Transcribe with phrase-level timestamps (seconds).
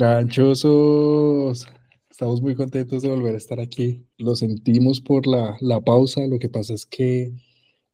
[0.00, 1.68] Canchosos,
[2.10, 4.06] estamos muy contentos de volver a estar aquí.
[4.16, 6.26] Lo sentimos por la, la pausa.
[6.26, 7.34] Lo que pasa es que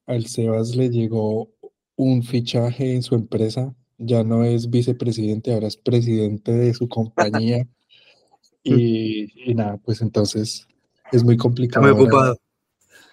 [0.06, 1.50] al Sebas le llegó
[1.96, 3.74] un fichaje en su empresa.
[3.98, 7.66] Ya no es vicepresidente, ahora es presidente de su compañía.
[8.62, 10.66] y, y nada, pues entonces
[11.12, 11.86] es muy complicado.
[11.86, 12.38] Está muy ocupado.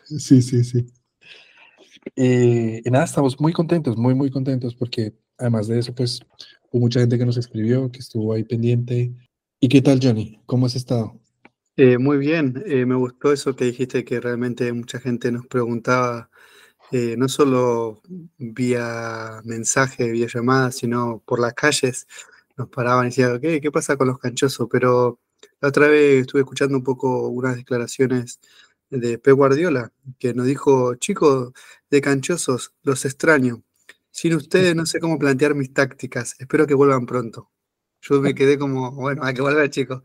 [0.04, 0.86] Sí, sí, sí.
[2.16, 6.22] Eh, y nada, estamos muy contentos, muy, muy contentos porque además de eso, pues
[6.74, 9.14] Hubo mucha gente que nos escribió, que estuvo ahí pendiente.
[9.60, 10.42] ¿Y qué tal, Johnny?
[10.48, 11.20] ¿Cómo has estado?
[11.78, 16.32] Eh, muy bien, eh, me gustó eso que dijiste, que realmente mucha gente nos preguntaba,
[16.94, 18.02] eh, no solo
[18.38, 22.08] vía mensaje, vía llamada, sino por las calles,
[22.56, 24.68] nos paraban y decían, ¿qué, ¿qué pasa con los canchosos?
[24.72, 25.20] Pero
[25.60, 28.40] la otra vez estuve escuchando un poco unas declaraciones
[28.92, 31.54] de Pep Guardiola, que nos dijo, chicos
[31.90, 33.64] de canchosos, los extraño.
[34.12, 36.36] Sin ustedes no sé cómo plantear mis tácticas.
[36.38, 37.50] Espero que vuelvan pronto.
[38.02, 40.04] Yo me quedé como, bueno, hay que volver, chicos.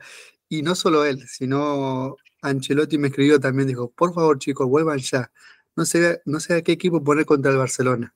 [0.49, 5.31] Y no solo él, sino Ancelotti me escribió también, dijo, por favor, chicos, vuelvan ya.
[5.79, 8.13] No sé, no sé a qué equipo poner contra el Barcelona.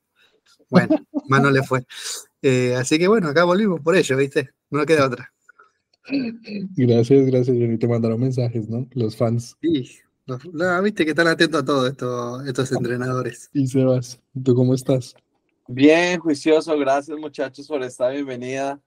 [0.68, 0.96] Bueno,
[1.28, 1.86] más no le fue.
[2.42, 4.50] Eh, así que bueno, acá volvimos por ello, ¿viste?
[4.68, 5.32] No nos queda otra.
[6.74, 7.78] Gracias, gracias, Johnny.
[7.78, 8.88] Te mandaron mensajes, ¿no?
[8.94, 9.56] Los fans.
[9.62, 10.00] Sí,
[10.82, 13.48] viste que están atentos a todo esto, estos entrenadores.
[13.52, 15.14] Y Sebas, ¿tú cómo estás?
[15.68, 18.80] Bien, juicioso, gracias muchachos por esta bienvenida.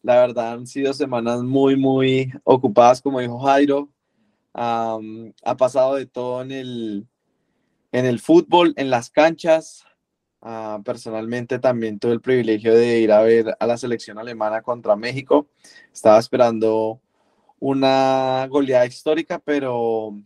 [0.00, 3.90] La verdad han sido semanas muy, muy ocupadas, como dijo Jairo.
[4.54, 7.06] ha pasado de todo en el,
[7.92, 9.84] en el fútbol, en las canchas.
[10.40, 14.96] Ah, personalmente también tuve el privilegio de ir a ver a la selección alemana contra
[14.96, 15.46] México.
[15.92, 17.00] Estaba esperando
[17.60, 20.18] una goleada histórica, pero,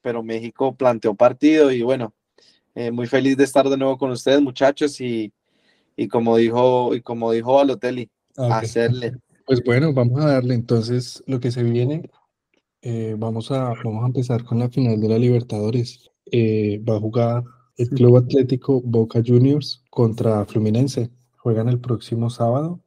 [0.00, 2.14] pero México planteó partido y bueno,
[2.74, 5.32] eh, muy feliz de estar de nuevo con ustedes muchachos y,
[5.96, 9.12] y como dijo, y como dijo Balotelli, hacerle.
[9.44, 12.08] Pues bueno, vamos a darle entonces lo que se viene.
[12.80, 16.07] Eh, vamos, a, vamos a empezar con la final de la Libertadores.
[16.32, 17.44] Eh, va a jugar
[17.76, 21.10] el Club Atlético Boca Juniors contra Fluminense.
[21.36, 22.80] Juegan el próximo sábado.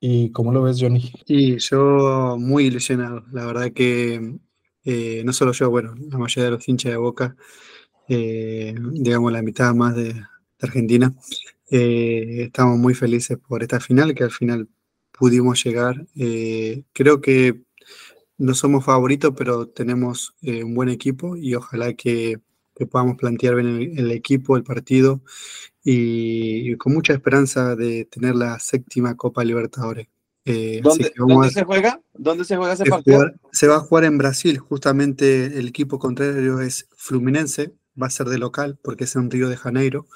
[0.00, 1.12] ¿Y cómo lo ves, Johnny?
[1.26, 3.24] Sí, yo muy ilusionado.
[3.32, 4.38] La verdad que
[4.84, 7.36] eh, no solo yo, bueno, la mayoría de los hinchas de Boca,
[8.08, 10.24] digamos la mitad más de, de
[10.62, 11.14] Argentina,
[11.70, 14.68] eh, estamos muy felices por esta final, que al final
[15.12, 16.06] pudimos llegar.
[16.16, 17.62] Eh, creo que
[18.38, 22.40] no somos favoritos, pero tenemos eh, un buen equipo y ojalá que,
[22.86, 25.20] podamos plantear bien el, equipo, el partido
[25.84, 30.08] y, con mucha esperanza de tener la séptima Copa Libertadores.
[30.82, 31.12] ¿Dónde,
[31.52, 32.00] se juega?
[32.14, 33.30] ¿Dónde se juega ese partido?
[33.52, 38.26] se va a jugar en Brasil, justamente el equipo contrario es Fluminense, va a ser
[38.28, 40.06] de local porque es en Río de Janeiro.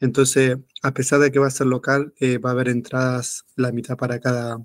[0.00, 3.72] Entonces, a pesar de que va a ser local, eh, va a haber entradas la
[3.72, 4.64] mitad para cada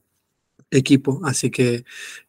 [0.72, 1.84] equipo, así que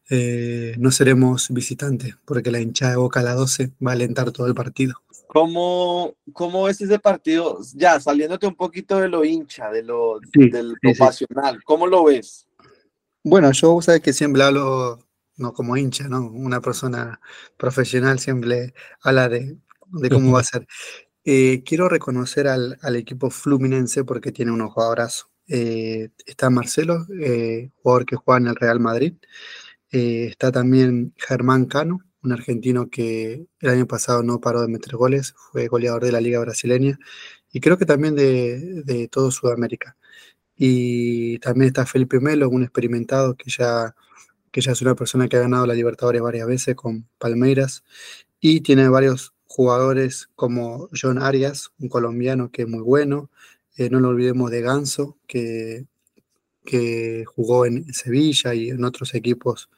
[0.09, 4.33] eh, no seremos visitantes porque la hinchada de Boca a la 12 va a alentar
[4.33, 5.03] todo el partido.
[5.33, 7.59] ¿Cómo, cómo ves ese partido?
[7.75, 10.21] Ya, saliéndote un poquito de lo hincha, de lo,
[10.99, 12.49] pasional, ¿cómo lo ves?
[13.23, 14.99] Bueno, yo sabes que siempre hablo
[15.37, 16.27] no como hincha, ¿no?
[16.27, 17.21] Una persona
[17.57, 19.57] profesional siempre habla de
[19.93, 20.67] de cómo va a ser.
[21.25, 25.29] Eh, quiero reconocer al, equipo Fluminense porque tiene unos jugadorazos.
[25.49, 29.15] Eh, está Marcelo, eh, jugador que juega en el Real Madrid.
[29.91, 35.35] está también Germán Cano, un argentino que el año pasado no paró de meter goles,
[35.53, 36.99] fue goleador de la Liga Brasileña
[37.53, 39.97] y creo que también de, de todo Sudamérica.
[40.57, 43.95] Y también está Felipe Melo, un experimentado que ya,
[44.53, 47.85] que ya es una persona que ha ganado la Libertadores varias veces con Palmeiras
[48.41, 53.31] y tiene varios jugadores como John Arias, un colombiano que es muy bueno.
[53.77, 55.87] Eh, no lo olvidemos de Ganso, que,
[56.65, 59.71] que jugó en Sevilla y en otros equipos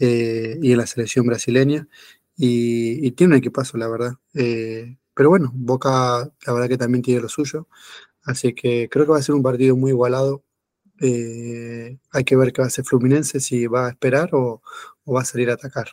[0.00, 1.88] eh, y en la selección brasileña.
[2.36, 4.12] Y, tiene un equipazo, la verdad.
[4.34, 7.68] Eh, pero bueno, Boca, la verdad que también tiene lo suyo.
[8.24, 10.44] Así que creo que va a ser un partido muy igualado.
[11.00, 14.62] hay que ver qué va a hacer Fluminense, si va a esperar o
[15.06, 15.88] va a salir a atacar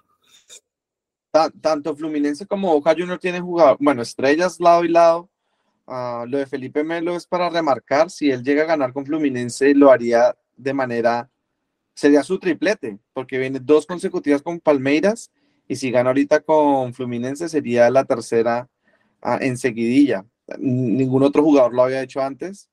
[1.61, 5.29] tanto Fluminense como Boca Juniors tienen jugado, bueno, estrellas lado y lado.
[5.85, 9.73] Ah, lo de Felipe Melo es para remarcar, si él llega a ganar con Fluminense,
[9.73, 11.29] lo haría de manera,
[11.97, 15.31] sería su triplete, porque viene dos consecutivas con Palmeiras,
[15.67, 18.69] y si gana ahorita con Fluminense sería la tercera
[19.23, 20.23] uh, en seguidilla.
[20.59, 22.69] Ningún otro jugador lo había hecho antes.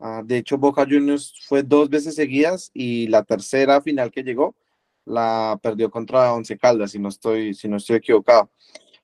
[0.00, 4.56] Ah, de hecho, Boca Juniors fue dos veces seguidas y la tercera final que llegó
[5.04, 8.50] la perdió contra Once Caldas, si no estoy, si no estoy equivocado.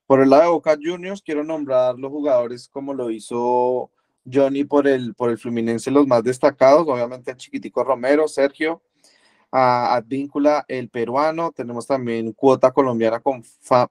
[0.04, 3.92] Por el lado de Boca Juniors, quiero nombrar los jugadores como lo hizo
[4.30, 8.82] Johnny por el, por el Fluminense, los más destacados, obviamente el chiquitico Romero, Sergio,
[9.56, 13.44] a Advíncula, el peruano, tenemos también cuota colombiana con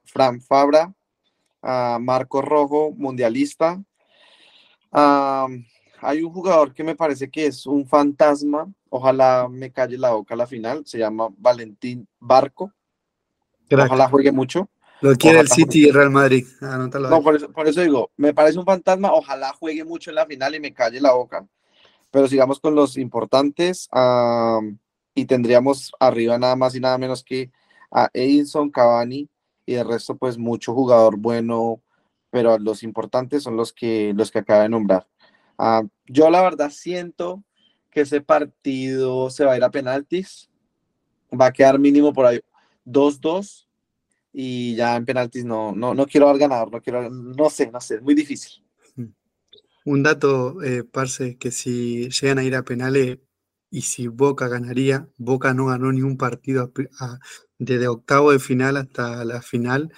[0.03, 0.93] Fran Fabra,
[1.61, 3.81] a Marco Rojo, mundialista.
[4.91, 10.33] hay un jugador que me parece que es un fantasma, ojalá me calle la boca
[10.33, 12.73] a la final, se llama Valentín Barco.
[13.71, 14.69] Ojalá juegue mucho.
[14.99, 16.45] Lo quiere el City y Real Madrid.
[16.59, 20.25] no, por eso, por eso digo, me parece un fantasma, ojalá juegue mucho en la
[20.25, 21.47] final y me calle la boca.
[22.11, 23.87] Pero sigamos con los importantes
[25.15, 27.51] y tendríamos arriba nada más y nada menos que
[27.91, 29.29] a Edinson Cavani
[29.65, 31.81] y el resto pues mucho jugador bueno,
[32.29, 35.07] pero los importantes son los que los que acaba de nombrar.
[35.57, 37.43] Ah, yo la verdad siento
[37.91, 40.49] que ese partido se va a ir a penaltis,
[41.39, 42.41] va a quedar mínimo por ahí
[42.85, 43.67] 2-2
[44.33, 47.79] y ya en penaltis no, no, no quiero dar ganador, no quiero, no sé, no
[47.79, 48.63] sé, es muy difícil.
[49.85, 53.19] Un dato, eh, Parce, que si llegan a ir a penales,
[53.73, 56.71] y si Boca ganaría, Boca no ganó ni un partido
[57.57, 59.91] desde octavo de final hasta la final,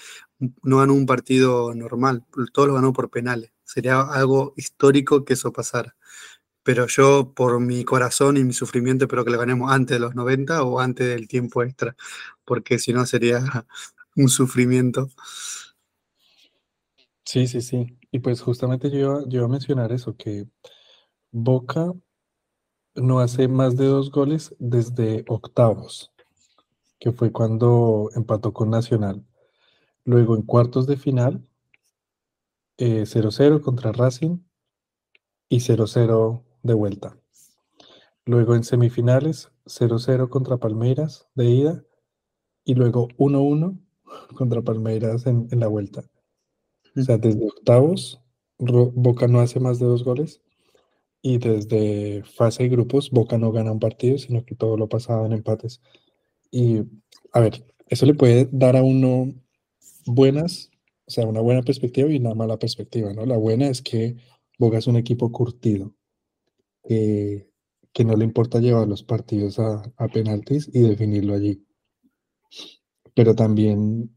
[0.64, 2.24] no ganó un partido normal,
[2.54, 3.52] todo lo ganó por penales.
[3.66, 5.98] Sería algo histórico que eso pasara.
[6.64, 10.16] Pero yo, por mi corazón y mi sufrimiento, espero que lo ganemos antes de los
[10.16, 11.98] 90 o antes del tiempo extra,
[12.46, 13.40] porque si no sería
[14.16, 15.10] un sufrimiento.
[17.26, 17.98] Sí, sí, sí.
[18.10, 20.48] Y pues justamente yo, yo iba a mencionar eso, que
[21.30, 21.92] Boca
[22.96, 26.14] no hace más de dos goles desde octavos,
[27.00, 29.26] que fue cuando empató con Nacional.
[30.06, 31.46] Luego en cuartos de final,
[32.78, 34.40] 0-0 eh, contra Racing
[35.50, 37.18] y 0-0 de vuelta.
[38.26, 41.84] Luego en semifinales, 0-0 contra Palmeiras de ida
[42.64, 43.80] y luego 1-1
[44.36, 46.04] contra Palmeiras en, en, la vuelta.
[46.96, 48.22] O sea, desde octavos,
[48.58, 50.42] Boca no hace más de dos goles
[51.28, 55.26] y desde fase de grupos Boca no gana un partido, sino que todo lo pasaba
[55.26, 55.82] en empates.
[56.52, 56.84] Y
[57.32, 59.34] a ver, eso le puede dar a uno
[60.06, 60.70] buenas,
[61.08, 63.26] o sea, una buena perspectiva y una mala perspectiva, ¿no?
[63.26, 64.18] La buena es que
[64.60, 65.96] Boca es un equipo curtido,
[66.84, 67.50] que
[68.06, 71.66] no le importa llevar los partidos a, a penaltis y definirlo allí.
[73.16, 74.16] Pero también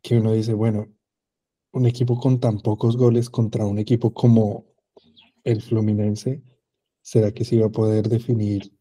[0.00, 0.90] que uno dice, bueno,
[1.72, 4.65] un equipo con tan pocos goles contra un equipo como
[5.46, 6.42] el Fluminense,
[7.00, 8.72] ¿será que sí va a poder definir,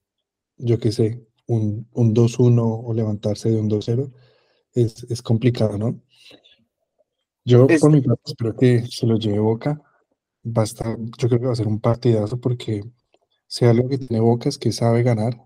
[0.58, 4.12] yo qué sé, un, un 2-1 o levantarse de un 2-0?
[4.74, 6.02] Es, es, complicado, ¿no?
[7.46, 9.80] Yo, por mi parte, espero que se lo lleve Boca.
[10.42, 12.84] Basta, yo creo que va a ser un partidazo porque
[13.48, 15.40] sea lo que tiene Boca es que sabe ganar.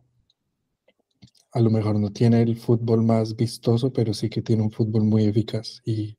[1.51, 5.03] A lo mejor no tiene el fútbol más vistoso, pero sí que tiene un fútbol
[5.03, 6.17] muy eficaz y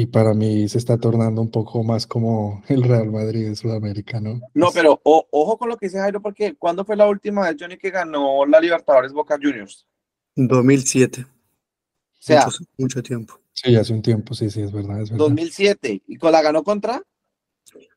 [0.00, 4.20] y para mí se está tornando un poco más como el Real Madrid de Sudamérica,
[4.20, 4.40] ¿no?
[4.54, 7.76] No, pero ojo con lo que dice Jairo, porque ¿cuándo fue la última vez, Johnny,
[7.76, 9.86] que ganó la Libertadores Boca Juniors?
[10.36, 11.22] 2007.
[11.22, 11.26] O
[12.20, 12.46] sea,
[12.76, 13.40] mucho, tiempo.
[13.52, 15.26] Sí, hace un tiempo, sí, sí, es verdad, es verdad.
[15.26, 16.02] 2007.
[16.06, 17.02] ¿Y con la ganó contra?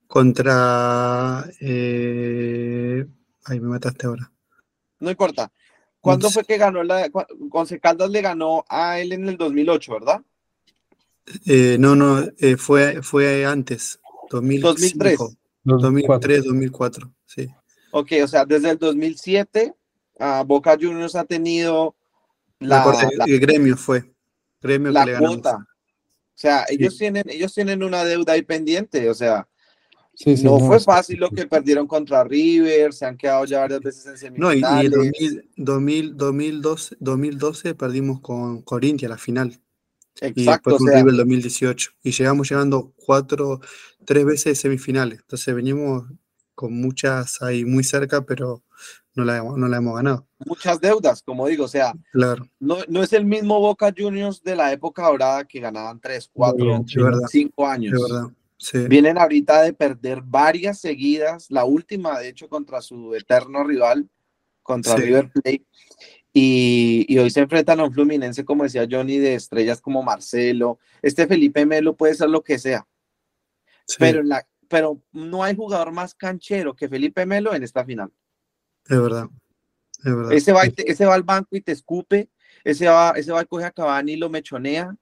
[0.08, 1.46] Contra...
[1.60, 3.06] Eh...
[3.46, 4.32] Ay, me mataste ahora.
[5.00, 5.52] No importa.
[6.00, 7.12] ¿Cuándo fue que ganó la...
[7.12, 10.22] Con Caldas le ganó a él en el 2008, ¿verdad?
[11.46, 14.00] Eh, no, no, eh, fue, fue antes,
[14.30, 15.20] 2003.
[15.64, 17.48] 2003, 2004, sí.
[17.92, 19.74] Ok, o sea, desde el 2007,
[20.20, 21.96] uh, Boca Juniors ha tenido
[22.60, 22.86] la,
[23.26, 24.14] el gremio fue,
[24.62, 25.58] gremio la cuota.
[25.58, 29.48] O sea, ellos, tienen, ellos tienen una deuda ahí pendiente, o sea,
[30.44, 34.18] no, fue fácil lo que perdieron contra River, se han quedado ya varias veces en
[34.18, 34.62] semifinales.
[34.62, 39.60] No, y, en 2000, 2012, 2012 perdimos con Corintia la final.
[40.20, 40.40] Exacto.
[40.40, 41.92] Y después con 2018.
[42.04, 43.62] Y llegamos llegando cuatro,
[44.06, 45.20] tres veces semifinales.
[45.20, 46.06] Entonces venimos
[46.56, 48.64] con muchas ahí muy cerca, pero
[49.16, 50.28] no la, no la hemos ganado.
[50.46, 52.48] Muchas deudas, como digo, o sea, claro.
[52.60, 56.84] no, no es el mismo Boca Juniors de la época dorada que ganaban tres, cuatro,
[57.30, 58.00] cinco años.
[58.88, 64.08] Vienen ahorita de perder varias seguidas, la última, de hecho, contra su eterno rival,
[64.62, 65.66] contra River Plate.
[66.34, 70.80] Y, hoy se enfrentan a un Fluminense, como decía Johnny, de estrellas como Marcelo.
[71.02, 72.88] Este Felipe Melo puede ser lo que sea.
[74.00, 78.12] Pero, la, pero no hay jugador más canchero que Felipe Melo en esta final.
[78.88, 79.28] Es verdad.
[80.32, 82.30] Ese, va, ese va al banco y te escupe.
[82.64, 84.96] Ese va, ese va y coge a Cavani y lo mechonea.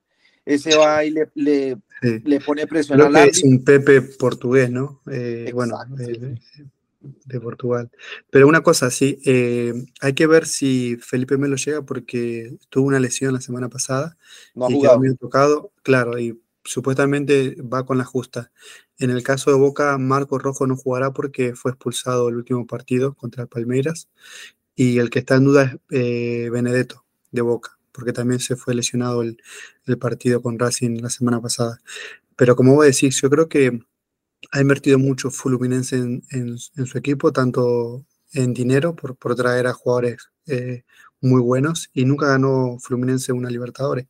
[0.46, 5.02] Ese va y le, le, pone presión al Es un Pepe portugués, ¿no?
[5.12, 6.36] Eh, bueno, eh,
[7.01, 7.89] de Portugal.
[8.29, 13.00] Pero una cosa, sí, eh, hay que ver si Felipe Melo llega porque tuvo una
[13.00, 14.18] lesión la semana pasada
[14.53, 15.00] No ha y quedó jugado.
[15.00, 18.51] medio tocado, claro, y supuestamente va con la justa.
[18.98, 23.13] En el caso de Boca, Marco Rojo no jugará porque fue expulsado el último partido
[23.15, 24.10] contra Palmeiras
[24.75, 28.75] y el que está en duda es eh, Benedetto de Boca, porque también se fue
[28.75, 29.38] lesionado el,
[29.86, 31.79] el partido con Racing la semana pasada.
[32.36, 33.79] Pero como vos decís, yo creo que
[34.51, 39.67] ha invertido mucho Fluminense en, en- en su equipo, tanto en dinero por, por traer
[39.67, 40.84] a jugadores eh,
[41.22, 44.08] muy buenos y nunca ganó Fluminense una Libertadores,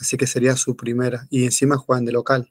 [0.00, 2.50] así que sería su primera y encima juegan de local.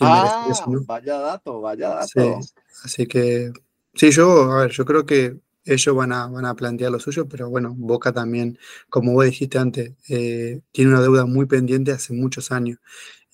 [0.00, 0.86] Ah, eso, ¿no?
[0.86, 2.50] vaya dato, vaya Sí, dato.
[2.84, 3.52] así que
[3.94, 7.28] sí, yo, a ver, yo creo que ellos van a, van a plantear lo suyo,
[7.28, 12.12] pero bueno, Boca también, como vos dijiste antes, eh, tiene una deuda muy pendiente hace
[12.14, 12.78] muchos años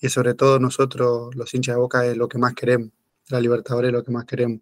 [0.01, 2.91] y sobre todo nosotros, los hinchas de Boca, es lo que más queremos,
[3.29, 4.61] la Libertadores es lo que más queremos.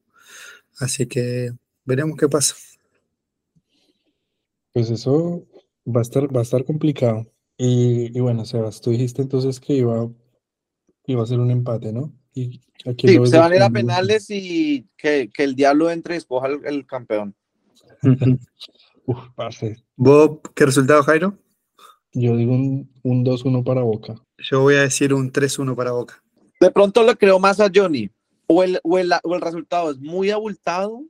[0.80, 1.52] Así que
[1.86, 2.56] veremos qué pasa.
[4.74, 5.46] Pues eso
[5.86, 7.28] va a estar, va a estar complicado.
[7.58, 10.10] Y, y bueno, Sebas, tú dijiste entonces que iba,
[11.06, 12.12] iba a ser un empate, ¿no?
[12.34, 15.92] Y aquí Sí, lo se van a ir a penales y que, que el diablo
[15.92, 17.36] entre y escoja el, el campeón.
[19.06, 19.84] Uf, parce.
[19.96, 21.38] ¿Vos qué resultado, Jairo?
[22.14, 24.16] Yo digo un, un 2-1 para Boca.
[24.38, 26.24] Yo voy a decir un 3-1 para Boca.
[26.60, 28.10] De pronto le creo más a Johnny.
[28.48, 31.04] O el, o el, o el resultado es muy abultado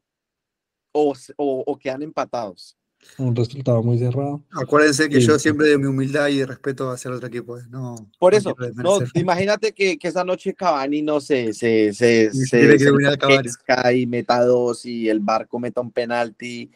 [0.92, 2.78] o, se- o, o quedan empatados.
[3.18, 4.42] Un resultado muy cerrado.
[4.52, 5.40] Acuérdense que Sí, yo sí.
[5.44, 7.58] siempre de mi humildad y respeto hacia el otro equipo.
[7.58, 12.32] eh, No, Por eso, no, imagínate que, que esa noche Cavani no se, se, se,
[12.32, 13.38] se, se eliminar a Cavani.
[13.40, 16.72] enloquezca y meta dos y el barco meta un penalti.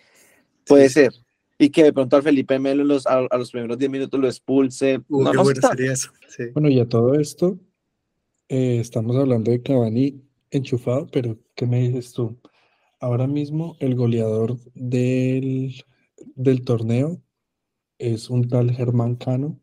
[0.66, 1.14] Puede Sí, ser.
[1.58, 4.28] Y que de pronto al Felipe Melo los, a, a los primeros 10 minutos lo
[4.28, 5.00] expulse.
[5.08, 5.68] Uh, no, qué no bueno sé.
[5.70, 6.10] sería eso.
[6.28, 6.44] Sí.
[6.54, 7.58] Bueno, y a todo esto,
[8.50, 12.39] eh, estamos hablando de Cavani enchufado, pero ¿qué me dices tú?
[13.00, 15.84] Ahora mismo el goleador del,
[16.36, 17.22] del torneo
[18.00, 19.60] es un tal Germán Cano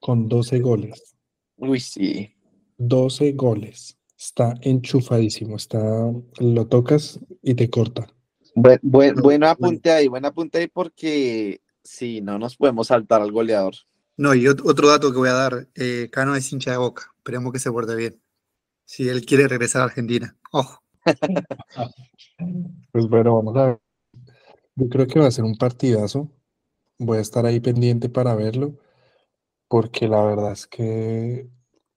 [0.00, 1.16] con 12 goles.
[1.56, 2.30] Uy, sí.
[2.76, 3.98] 12 goles.
[4.16, 5.56] Está enchufadísimo.
[5.56, 5.80] Está,
[6.38, 8.06] lo tocas y te corta.
[8.54, 13.22] Buen, buen, Bueno, buen apunte ahí, buen apunte ahí porque sí, no nos podemos saltar
[13.22, 13.74] al goleador.
[14.16, 15.68] No, y ot- otro dato que voy a dar.
[15.76, 17.12] eh, Cano es hincha de Boca.
[17.18, 18.20] Esperemos que se porte bien.
[18.90, 20.34] Si él quiere regresar a Argentina.
[20.50, 20.82] Ojo.
[22.92, 23.78] Pues bueno, vamos a ver.
[24.76, 26.30] Yo creo que va a ser un partidazo.
[26.98, 28.78] Voy a estar ahí pendiente para verlo,
[29.68, 31.48] porque la verdad es que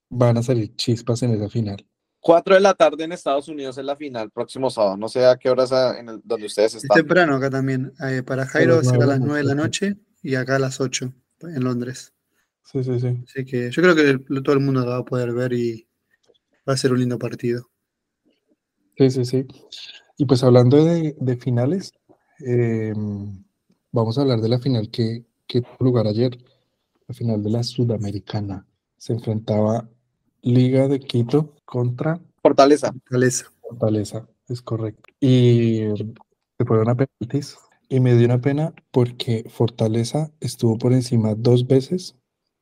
[0.09, 1.85] van a salir chispas en esa final.
[2.19, 4.97] 4 de la tarde en Estados Unidos es la final, próximo sábado.
[4.97, 6.97] No sé a qué horas a- en el- donde ustedes Es están.
[6.97, 7.93] temprano acá también.
[8.03, 9.95] eh, para Jairo será a nueve de las la 9 de la noche.
[10.23, 12.13] y acá a las 8 en Londres.
[12.63, 13.23] Sí, sí, sí.
[13.27, 15.87] Así que yo creo que todo el mundo lo va a poder ver y
[16.67, 17.69] va a ser un lindo partido.
[18.97, 19.47] Sí, sí, sí.
[20.17, 21.93] Y pues hablando de, de finales,
[22.45, 22.93] eh,
[23.91, 26.37] vamos a hablar de la final que, que tuvo lugar ayer,
[27.07, 28.65] la final de la Sudamericana.
[28.97, 29.89] Se enfrentaba
[30.41, 32.91] Liga de Quito contra Fortaleza.
[32.91, 33.51] Fortaleza.
[33.61, 35.03] Fortaleza, es correcto.
[35.19, 35.81] Y
[36.57, 37.57] se fueron a penaltis.
[37.89, 42.15] Y me dio una pena porque Fortaleza estuvo por encima dos veces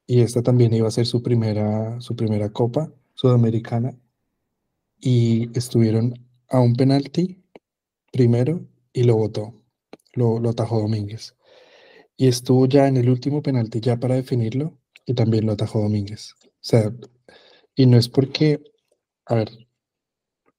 [0.07, 3.99] y esta también iba a ser su primera, su primera copa sudamericana.
[5.01, 6.13] Y estuvieron
[6.47, 7.43] a un penalti
[8.13, 9.53] primero y lo votó,
[10.13, 11.35] lo, lo atajó Domínguez.
[12.15, 16.33] Y estuvo ya en el último penalti ya para definirlo y también lo atajó Domínguez.
[16.45, 16.93] O sea,
[17.75, 18.61] y no es porque,
[19.25, 19.49] a ver,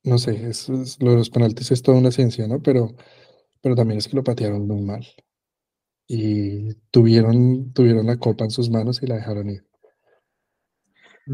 [0.02, 0.68] no sé, es,
[1.00, 2.62] lo de los penaltis es toda una ciencia, ¿no?
[2.62, 2.94] Pero,
[3.62, 5.06] pero también es que lo patearon muy mal.
[6.06, 9.69] Y tuvieron, tuvieron la copa en sus manos y la dejaron ir.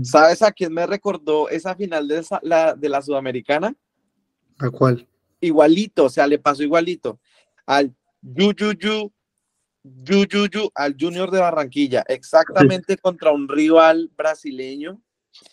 [0.02, 3.74] ¿Sabes a quién me recordó esa final de, esa- la, de la Sudamericana?
[4.58, 5.08] ¿A cuál?
[5.40, 7.20] Igualito, o sea, le pasó igualito
[7.66, 9.12] al Yuyuyu,
[9.84, 15.00] Yuyuyu, al Junior de Barranquilla, exactamente contra un rival brasileño.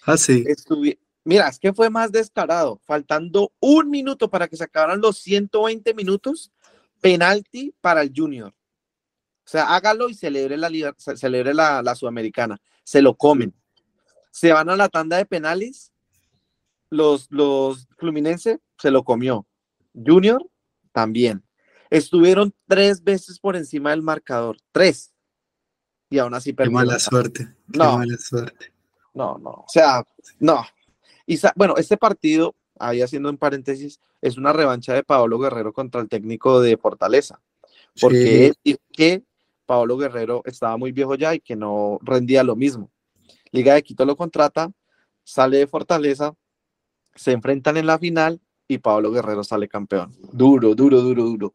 [0.05, 0.43] Ah, sí.
[0.45, 5.19] Estuvi- Mira, es que fue más descarado, faltando un minuto para que se acabaran los
[5.19, 6.51] 120 minutos,
[6.99, 8.49] penalti para el Junior.
[8.49, 10.69] O sea, hágalo y celebre la,
[11.15, 12.59] celebre la, la Sudamericana.
[12.83, 13.53] Se lo comen.
[14.33, 15.91] Se van a la tanda de penales.
[16.89, 19.45] Los, los Fluminense se lo comió.
[19.93, 20.43] Junior
[20.91, 21.43] también.
[21.91, 24.57] Estuvieron tres veces por encima del marcador.
[24.71, 25.13] Tres.
[26.09, 26.85] Y aún así Qué perdieron.
[26.87, 27.55] mala suerte.
[27.71, 27.97] Qué No.
[27.99, 28.73] mala suerte.
[29.13, 29.49] No, no.
[29.51, 30.03] O sea,
[30.39, 30.63] no.
[31.27, 36.01] Y bueno, este partido, ahí haciendo un paréntesis, es una revancha de Paolo Guerrero contra
[36.01, 37.39] el técnico de Fortaleza.
[38.01, 38.43] Porque Sí.
[38.45, 39.23] él dijo que
[39.67, 42.89] Paolo Guerrero estaba muy viejo ya y que no rendía lo mismo.
[43.53, 44.71] Liga de Quito lo contrata,
[45.23, 46.33] sale de Fortaleza,
[47.13, 50.17] se enfrentan en la final y Pablo Guerrero sale campeón.
[50.31, 51.53] Duro, duro, duro, duro.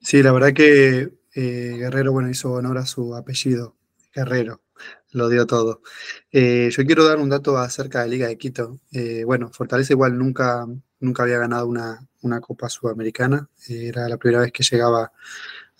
[0.00, 3.76] Sí, la verdad que eh, Guerrero, bueno, hizo honor a su apellido,
[4.14, 4.62] Guerrero,
[5.10, 5.82] lo dio todo.
[6.30, 8.80] Eh, yo quiero dar un dato acerca de Liga de Quito.
[8.90, 10.66] Eh, bueno, Fortaleza igual nunca,
[10.98, 15.12] nunca había ganado una, una Copa Sudamericana, era la primera vez que llegaba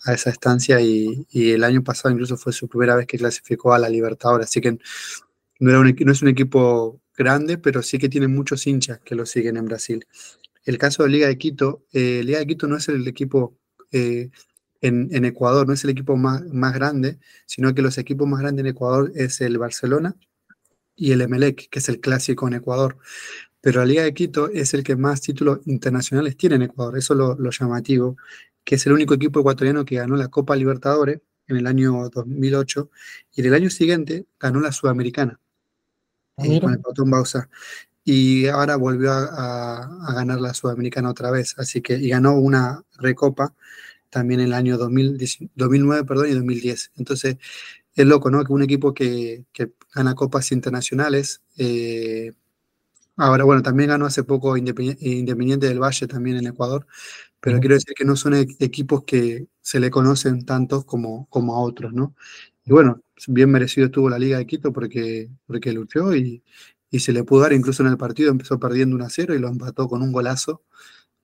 [0.05, 3.79] a esa estancia y, el año pasado incluso fue su primera vez que clasificó a
[3.79, 4.77] la Libertadores, así que
[5.59, 9.65] no, es un equipo grande, pero sí que tiene muchos hinchas que lo siguen en
[9.65, 10.05] Brasil.
[10.65, 13.57] El caso de Liga de Quito, Liga de Quito no es el equipo
[14.83, 16.43] en, Ecuador, no es el equipo más,
[16.73, 20.15] grande, sino que los equipos más grandes en Ecuador es el Barcelona
[20.95, 22.97] y el Emelec, que es el clásico en Ecuador.
[23.61, 27.13] Pero la Liga de Quito es el que más títulos internacionales tiene en Ecuador, eso
[27.13, 28.17] es lo, lo llamativo,
[28.63, 32.89] que es el único equipo ecuatoriano que ganó la Copa Libertadores en el año 2008
[33.35, 35.39] y en el año siguiente ganó la Sudamericana
[36.37, 37.49] ah, eh, con el Patón Bausa
[38.05, 42.83] y ahora volvió a, a, ganar la Sudamericana otra vez, así que y ganó una
[42.97, 43.53] recopa
[44.13, 46.91] también en el año 2009 perdón, y 2010.
[46.97, 47.37] Entonces,
[47.95, 48.43] es loco, ¿no?
[48.43, 49.43] Que un equipo que,
[49.93, 52.33] gana copas internacionales, eh,
[53.17, 56.87] ahora, bueno, también ganó hace poco Independiente, del Valle también en Ecuador,
[57.43, 61.55] pero quiero decir que no son e-, equipos que se le conocen tantos como, como
[61.55, 62.15] a otros, ¿no?
[62.65, 66.41] Y bueno, bien merecido estuvo la Liga de Quito porque, porque luchó y,
[66.89, 69.39] y se le pudo dar, incluso en el partido empezó perdiendo 1 a 0 y
[69.39, 70.61] lo empató con un golazo,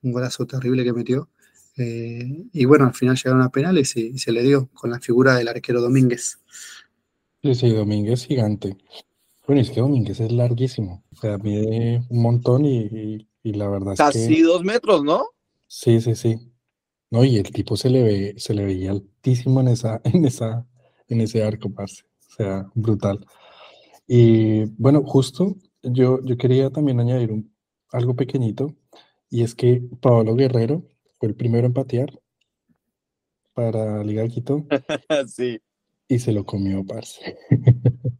[0.02, 1.30] un golazo terrible que metió.
[1.78, 5.34] Eh, y bueno, al final llegaron a penales y, se le dio con la figura
[5.36, 6.38] del arquero Domínguez.
[7.42, 8.76] Sí, sí, Domínguez gigante.
[9.46, 11.02] Bueno, es que Domínguez es larguísimo.
[11.12, 14.04] O sea, mide un montón y, la verdad es que...
[14.04, 15.24] Casi dos metros, ¿no?
[15.72, 16.36] Sí, sí, sí.
[17.10, 20.66] No, y el tipo se le ve, se le veía altísimo en esa, en esa,
[21.06, 22.02] en ese arco, parce.
[22.28, 23.24] O sea, brutal.
[24.08, 27.54] Y bueno, justo yo, yo quería también añadir un,
[27.92, 28.74] algo pequeñito,
[29.30, 30.82] y es que Pablo Guerrero
[31.20, 32.20] fue el primero en patear
[33.54, 34.66] para Liga de Quito.
[35.28, 35.60] sí.
[36.08, 37.38] Y se lo comió, parce.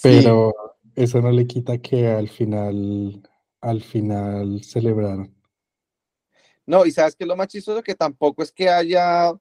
[0.00, 0.54] Pero
[0.94, 3.20] eso no le quita que al final,
[3.60, 5.35] al final celebraron.
[6.66, 9.32] No, y sabes que lo más chistoso que tampoco es que haya,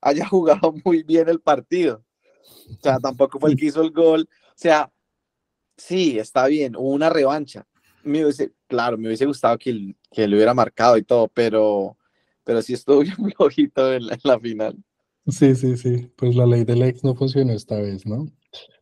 [0.00, 2.04] haya jugado muy bien el partido.
[2.70, 4.28] O sea, tampoco fue el que hizo el gol.
[4.30, 4.90] O sea,
[5.76, 7.66] sí, está bien, hubo una revancha,
[8.66, 11.96] claro, me hubiese gustado que, que lo hubiera marcado y todo, pero,
[12.44, 14.76] pero sí estuvo bien flojito en la, final.
[15.26, 18.26] Sí, sí, sí, pues la ley del ex no funcionó esta vez, ¿no?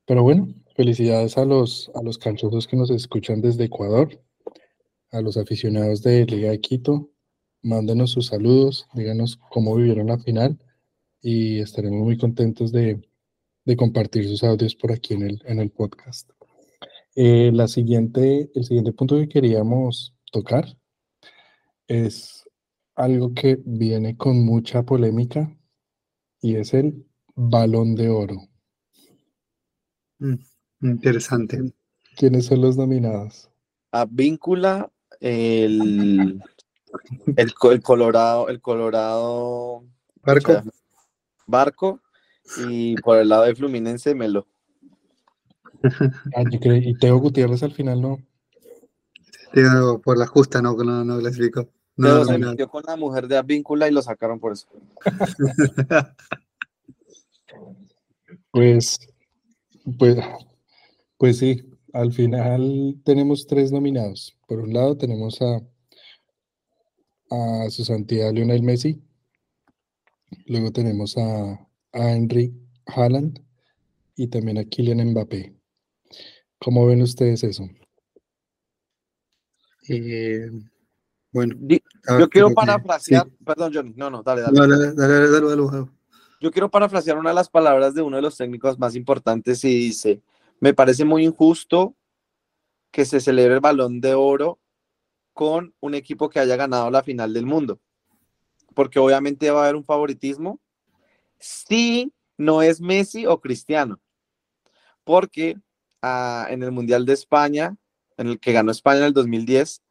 [0.07, 4.21] Pero bueno, felicidades a los, a los canchosos que nos escuchan desde Ecuador,
[5.11, 7.11] a los aficionados de Liga de Quito,
[7.67, 10.59] mándenos sus saludos, díganos cómo vivieron la final
[11.21, 13.03] y estaremos muy contentos de,
[13.65, 16.31] de compartir sus audios por aquí en el, en el podcast.
[17.17, 20.67] Eh, la siguiente, el siguiente punto que queríamos tocar
[21.89, 22.45] es
[22.95, 25.55] algo que viene con mucha polémica
[26.41, 28.37] y es el balón de oro.
[30.19, 30.37] Mm,
[30.83, 31.73] interesante.
[32.17, 33.51] ¿Quiénes son los nominados?
[33.93, 36.41] A Víncula, el,
[37.37, 39.85] el, el Colorado, el Colorado
[40.23, 40.63] Barco.
[41.47, 42.01] Barco
[42.59, 44.47] y por el lado de Fluminense Melo.
[46.35, 48.19] Ah, y Teo Gutiérrez al final no.
[49.53, 51.69] Teo por la justa no, no, no clasificó.
[51.97, 54.67] No, se metió con la mujer de Advíncula y lo sacaron por eso.
[58.51, 58.99] pues,
[59.99, 60.19] pues,
[61.17, 64.37] pues sí, al final tenemos tres nominados.
[64.47, 65.63] Por un lado tenemos a,
[67.31, 69.03] a su santidad Lionel Messi.
[70.47, 71.53] Luego tenemos a,
[71.93, 72.55] a Henry
[72.87, 73.45] Haaland
[74.17, 75.55] y también a Kylian Mbappé.
[76.59, 77.69] ¿Cómo ven ustedes eso?
[79.89, 80.51] Eh,
[81.33, 81.55] bueno,
[82.19, 84.59] yo quiero parafrasear, perdón, Johnny, no, no, dale, dale.
[84.59, 85.87] Dale, dale, dale, dale,
[86.41, 89.69] Yo quiero parafrasear una de las palabras de uno de los técnicos más importantes y
[89.69, 90.23] dice,
[90.61, 91.95] me parece muy injusto
[92.91, 94.59] que se celebre el balón de oro
[95.37, 97.79] con un equipo que haya ganado la final del mundo,
[98.75, 100.61] porque obviamente va a haber un favoritismo
[101.39, 104.01] si no es Messi o Cristiano,
[105.05, 105.59] porque
[106.01, 107.77] en el Mundial de España,
[108.17, 109.83] en el que ganó España en el 2010,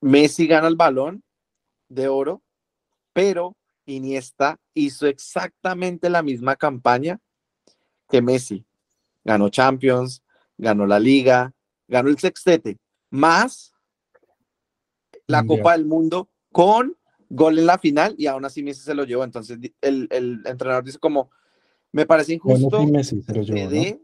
[0.00, 1.22] Messi gana el balón
[1.88, 2.42] de oro,
[3.12, 7.20] pero Iniesta hizo exactamente la misma campaña
[8.08, 8.66] que Messi.
[9.22, 10.20] Ganó Champions,
[10.58, 11.52] ganó la Liga,
[11.86, 12.76] ganó el sextete,
[13.14, 13.72] más
[15.26, 16.96] la Copa del Mundo con
[17.30, 19.24] gol en la final y aún así Messi se lo llevó.
[19.24, 21.30] Entonces el, el entrenador dice como,
[21.92, 22.84] me parece injusto.
[22.86, 23.98] Messi se lo llevó,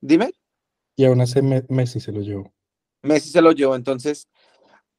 [0.00, 0.32] Dime.
[0.96, 2.52] Y aún así Messi se lo llevó.
[3.02, 3.76] Messi se lo llevó.
[3.76, 4.28] Entonces,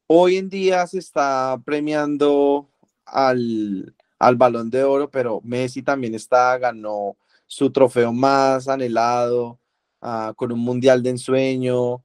[0.08, 2.69] hoy en día se está premiando
[3.06, 9.60] al, al balón de oro, pero Messi también está, ganó su trofeo más anhelado,
[10.01, 12.03] ah, con un mundial de ensueño.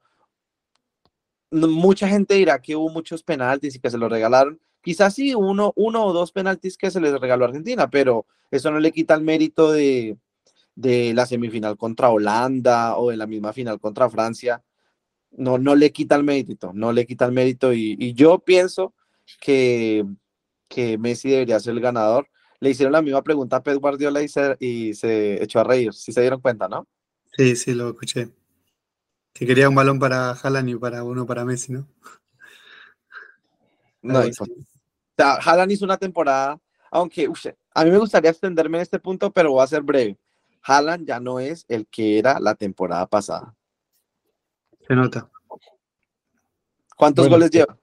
[1.52, 4.58] Mucha gente dirá que hubo muchos penaltis y que se lo regalaron.
[4.80, 8.70] Quizás sí, uno, uno o dos penaltis que se les regaló a Argentina, pero eso
[8.70, 10.16] no le quita el mérito de,
[10.74, 14.64] de la semifinal contra Holanda o de la misma final contra Francia.
[15.30, 17.72] No, no le quita el mérito, no le quita el mérito.
[17.72, 18.94] Y, y yo pienso
[19.40, 20.04] que,
[20.68, 22.28] que Messi debería ser el ganador.
[22.60, 25.92] Le hicieron la misma pregunta a Pep Guardiola y se, y se echó a reír.
[25.92, 26.88] Si se dieron cuenta, ¿no?
[27.36, 28.30] Sí, sí, lo escuché.
[29.32, 31.88] Que quería un balón para Haaland y para uno para Messi, ¿no?
[34.04, 34.32] No, o
[35.16, 36.58] sea, Haaland hizo una temporada,
[36.90, 37.30] aunque
[37.72, 40.18] a mí me gustaría extenderme en este punto, pero voy a ser breve.
[40.62, 43.54] Haaland ya no es el que era la temporada pasada.
[44.88, 45.30] Se nota.
[46.96, 47.78] ¿Cuántos goles lleva?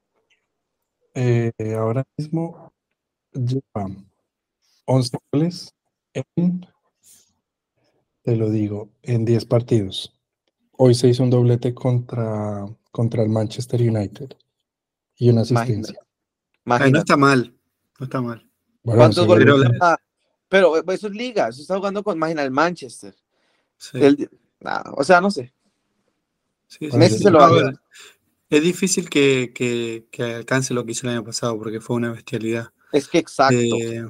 [1.14, 2.74] Eh, ahora mismo
[3.32, 3.90] lleva
[4.86, 5.76] 11 goles
[6.14, 6.66] en,
[8.24, 10.19] te lo digo, en 10 partidos.
[10.82, 14.30] Hoy se hizo un doblete contra, contra el Manchester United
[15.18, 16.00] y una asistencia.
[16.64, 17.54] Ay, no está mal,
[18.00, 18.50] no está mal.
[18.82, 19.46] ¿Cuántos goles?
[20.48, 23.14] Pero, pero, eso es liga, eso está jugando con, imagina, el Manchester.
[24.96, 25.54] o sea, no sé.
[26.94, 27.80] Messi se lo va a ver.
[28.50, 32.14] Es difícil que, que, que, alcance lo que hizo el año pasado porque fue una
[32.14, 32.72] bestialidad.
[32.94, 33.58] Es que exacto.
[33.58, 34.06] Eh,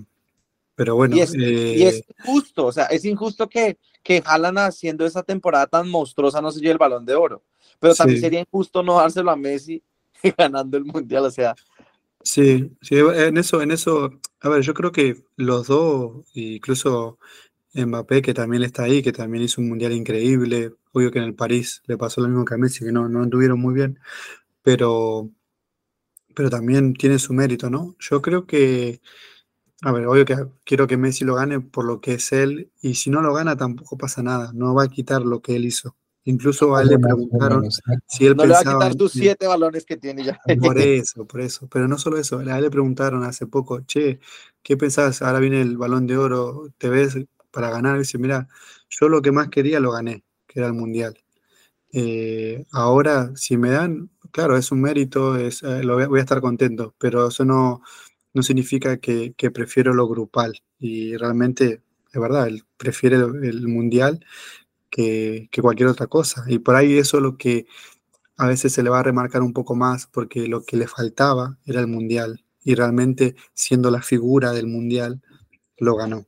[0.75, 1.15] pero bueno.
[1.15, 5.68] Y es, y es, injusto, o sea, es injusto que, que Haaland haciendo esa temporada
[5.68, 7.44] tan monstruosa no se lleve el balón de oro.
[7.80, 9.84] Pero también sería injusto no dárselo a Messi
[10.38, 11.56] ganando el mundial, o sea.
[12.22, 17.18] Sí, sí, en eso, en eso, a ver, yo creo que los dos, incluso
[17.74, 21.36] Mbappé, que también está ahí, que también hizo un mundial increíble, obvio que en el
[21.36, 24.00] París le pasó lo mismo que a Messi, que no, no anduvieron muy bien,
[24.64, 25.30] pero,
[26.36, 27.96] pero también tiene su mérito, ¿no?
[28.00, 29.02] Yo creo que,
[29.82, 32.96] a ver, obvio que quiero que Messi lo gane por lo que es él, y
[32.96, 35.96] si no lo gana tampoco pasa nada, no va a quitar lo que él hizo.
[36.26, 37.65] Incluso a él le preguntaron
[38.08, 38.63] si él no pensaba.
[38.63, 40.39] le va a quitar tus siete balones que tiene ya.
[40.62, 41.68] Por eso, por eso.
[41.72, 44.20] Pero no solo eso, a él le preguntaron hace poco, che,
[44.62, 45.22] ¿qué pensás?
[45.22, 47.18] Ahora viene el balón de oro, ¿te ves
[47.52, 47.96] para ganar?
[47.96, 48.48] Y dice, mira,
[48.89, 51.18] yo lo que más quería lo gané, que era el mundial.
[51.92, 56.42] Eh, ahora, si me dan, claro, es un mérito, es, eh, lo voy, a, estar
[56.42, 57.82] contento, pero eso no,
[58.34, 60.62] no significa que, que, prefiero lo grupal.
[60.78, 61.82] Y realmente,
[62.13, 64.26] de verdad, él prefiere el, mundial
[64.89, 66.46] que, cualquier otra cosa.
[66.48, 67.65] Y por ahí eso es lo que
[68.38, 71.58] a veces se le va a remarcar un poco más, porque lo que le faltaba
[71.65, 72.44] era el mundial.
[72.63, 75.22] Y realmente, siendo la figura del mundial,
[75.78, 76.28] lo ganó.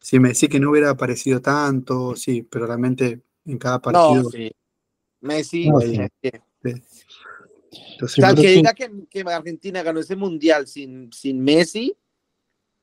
[0.00, 4.22] Si me decís que no hubiera aparecido tanto, sí, pero realmente en cada partido.
[4.22, 4.50] No, sí.
[5.20, 5.68] Messi.
[5.68, 5.98] No, sí.
[7.72, 11.96] Entonces, o sea, que diga que, que, Argentina ganó ese mundial sin, sin Messi,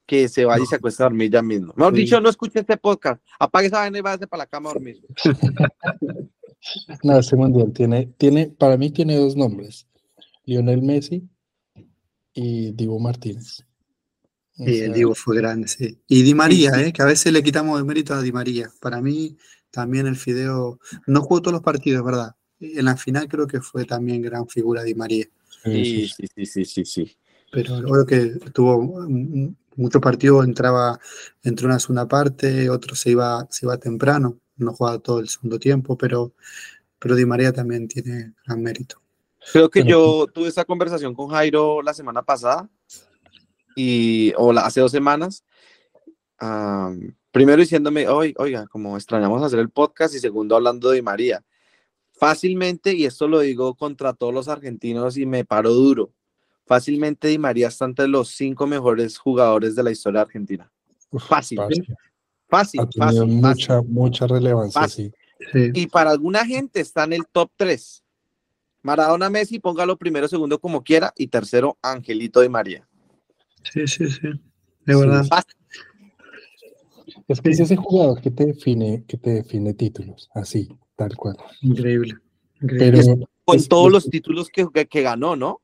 [0.06, 1.72] que se vaya y se acueste a dormir ya mismo.
[1.76, 2.02] Mejor sí.
[2.02, 3.22] dicho, no escuche este podcast.
[3.40, 5.00] Apague esa vaina y váyase para la cama a dormir.
[7.04, 9.88] no, ese mundial tiene, tiene, para mí tiene dos nombres.
[10.46, 11.30] Lionel Messi
[12.34, 13.64] y Divo Martínez.
[14.58, 16.02] O sí, sea, el Divo fue grande, sí.
[16.08, 16.86] Y Di María, sí, sí.
[16.88, 18.68] Eh, que a veces le quitamos el mérito a Di María.
[18.82, 19.38] Para mí,
[19.70, 22.36] también el Fideo, no jugó todos los partidos, ¿verdad?
[22.60, 25.26] En la final creo que fue también gran figura Di María.
[25.64, 27.18] Sí, sí, sí, sí, sí, sí.
[27.52, 29.08] Pero creo que tuvo
[29.76, 31.00] muchos partidos entraba
[31.44, 35.58] entre una segunda parte, otro se iba, se iba temprano, no jugaba todo el segundo
[35.58, 36.34] tiempo, pero,
[37.00, 39.02] pero Di María también tiene gran mérito.
[39.52, 42.70] Creo que yo tuve esa conversación con Jairo la semana pasada,
[43.76, 45.46] y, o la, hace dos semanas,
[46.42, 51.44] um, primero diciéndome, oiga, como extrañamos hacer el podcast, y segundo hablando de Di María.
[52.20, 56.12] Fácilmente, y esto lo digo contra todos los argentinos y me paro duro,
[56.66, 60.70] fácilmente Di María está entre los cinco mejores jugadores de la historia argentina.
[61.18, 61.58] Fácil.
[61.58, 61.96] Fácil.
[62.50, 62.82] Fácil.
[62.82, 63.90] Ha tenido fácil, mucha, fácil.
[63.90, 65.12] mucha relevancia, sí.
[65.54, 65.72] Sí.
[65.74, 68.04] Y para alguna gente está en el top 3.
[68.82, 72.86] Maradona Messi, póngalo primero, segundo como quiera, y tercero, Angelito Di María.
[73.72, 74.28] Sí, sí, sí.
[74.86, 75.26] De verdad.
[75.26, 75.56] Fácil.
[77.30, 80.68] Es que es ese jugador que te define, que te define títulos, así,
[81.00, 81.38] tal cual.
[81.62, 82.16] Increíble.
[82.60, 83.00] Pero
[83.46, 85.62] con es- todos es- los títulos que, que, que ganó, ¿no?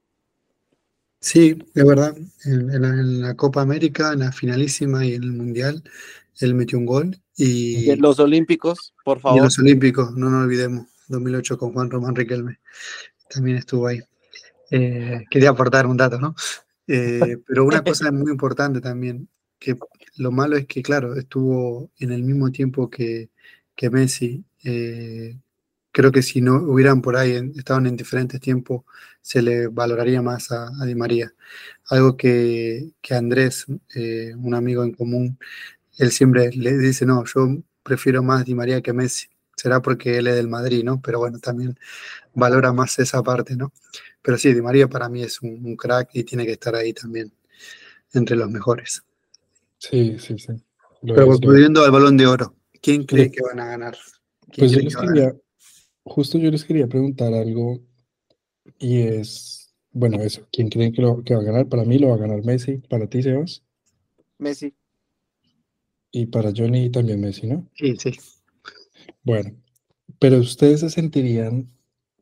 [1.19, 2.15] Sí, de verdad.
[2.45, 5.83] En, en la, en la Copa América, en la finalísima y en el Mundial,
[6.39, 7.19] él metió un gol.
[7.37, 9.43] Y, De los Olímpicos, por y en favor.
[9.43, 12.59] los Olímpicos, no nos olvidemos, 2008 con Juan Román Riquelme.
[13.29, 14.01] También estuvo ahí.
[14.71, 16.33] Eh, quería aportar un dato, ¿no?
[16.87, 19.27] Eh, pero una cosa muy importante también,
[19.59, 19.75] que
[20.17, 23.29] lo malo es que, claro, estuvo en el mismo tiempo que,
[23.75, 25.37] que Messi, eh,
[25.95, 28.83] creo que si no hubieran por ahí estaban en diferentes tiempos,
[29.21, 31.33] se le valoraría más a, Di María.
[31.89, 35.39] Algo que, Andrés, eh, un amigo en común,
[35.97, 37.47] él siempre le dice, no, yo
[37.81, 39.27] prefiero más Di María que Messi.
[39.55, 41.01] Será porque él es del Madrid, ¿no?
[41.01, 41.79] Pero bueno, también
[42.33, 43.71] valora más esa parte, ¿no?
[44.21, 47.31] Pero sí, Di María para mí es un, crack y tiene que estar ahí también,
[48.13, 49.01] entre los mejores.
[49.77, 50.53] Sí, sí, sí.
[51.01, 53.95] Pero volviendo al balón de oro, ¿quién cree que van a ganar?
[54.57, 55.35] Pues yo les quería,
[56.03, 57.81] justo yo les quería preguntar algo
[58.79, 61.67] y es, bueno, eso, ¿quién creen que, lo, que va a ganar?
[61.67, 63.63] Para mí lo va a ganar Messi, para ti, Sebas.
[64.37, 64.73] Messi.
[66.11, 67.69] Y para Johnny también Messi, ¿no?
[67.73, 68.11] Sí, sí.
[69.23, 69.55] Bueno,
[70.19, 71.69] pero ustedes se sentirían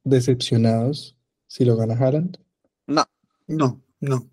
[0.03, 1.17] decepcionados
[1.47, 2.37] si lo gana Haaland?
[2.87, 3.05] No.
[3.47, 4.27] No, no.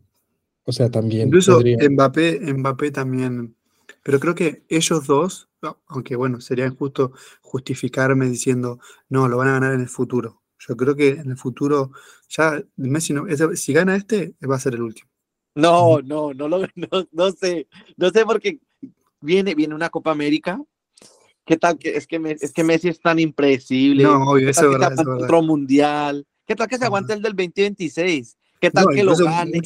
[0.64, 1.28] O sea, también.
[1.28, 3.56] Incluso Mbappé, Mbappé también.
[4.02, 5.50] Pero creo que ellos dos
[5.86, 10.42] aunque bueno, sería injusto justificarme diciendo, no, lo van a ganar en el futuro.
[10.58, 11.92] Yo creo que en el futuro,
[12.28, 15.10] ya Messi, no, si gana este, va a ser el último.
[15.54, 16.60] No, no, no, lo,
[17.12, 18.60] no, sé, no sé porque
[19.20, 20.62] viene, viene una Copa América.
[21.44, 24.04] ¿Qué tal que es que, es que Messi es tan impredecible?
[24.04, 26.26] No, obvio, eso es verdad, Otro mundial.
[26.46, 28.36] ¿Qué tal que se aguante el del 2026?
[28.60, 29.60] ¿Qué tal que lo gane?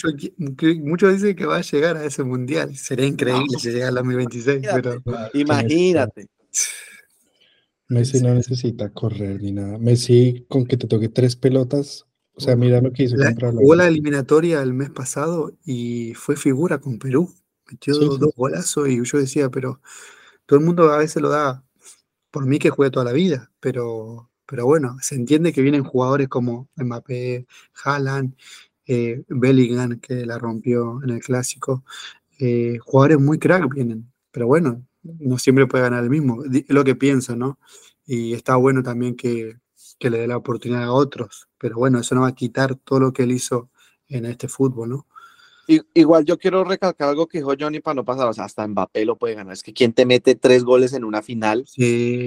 [0.82, 2.76] Muchos dicen que va a llegar a ese mundial.
[2.76, 5.02] Sería increíble si llega al 2026, pero.
[5.34, 6.28] Imagínate.
[7.88, 9.78] Messi no necesita correr ni nada.
[9.78, 13.16] Messi, con que te toque tres pelotas, o sea, mira lo que hizo.
[13.16, 17.32] La, jugó la eliminatoria el mes pasado y fue figura con Perú.
[17.70, 19.80] Metió dos golazos y yo decía, pero
[20.46, 21.64] todo el mundo a veces lo da
[22.30, 26.28] por mí que juegue toda la vida, pero, pero bueno, se entiende que vienen jugadores
[26.28, 27.46] como Mbappé,
[27.84, 28.34] Haaland
[28.86, 31.84] eh, Bellingham, que la rompió en el clásico.
[32.38, 36.84] Eh, jugadores muy crack vienen, pero bueno, no siempre puede ganar el mismo, es lo
[36.84, 37.58] que pienso, ¿no?
[38.06, 39.56] Y está bueno también que,
[40.00, 43.12] le dé la oportunidad a otros, pero bueno, eso no va a quitar todo lo
[43.14, 43.70] que él hizo
[44.08, 45.06] en este fútbol, ¿no?
[45.94, 49.06] Igual yo quiero recalcar algo que dijo Johnny para no pasar, o sea, hasta Mbappé
[49.06, 49.54] lo puede ganar.
[49.54, 51.64] Es que quien te mete tres goles en una final,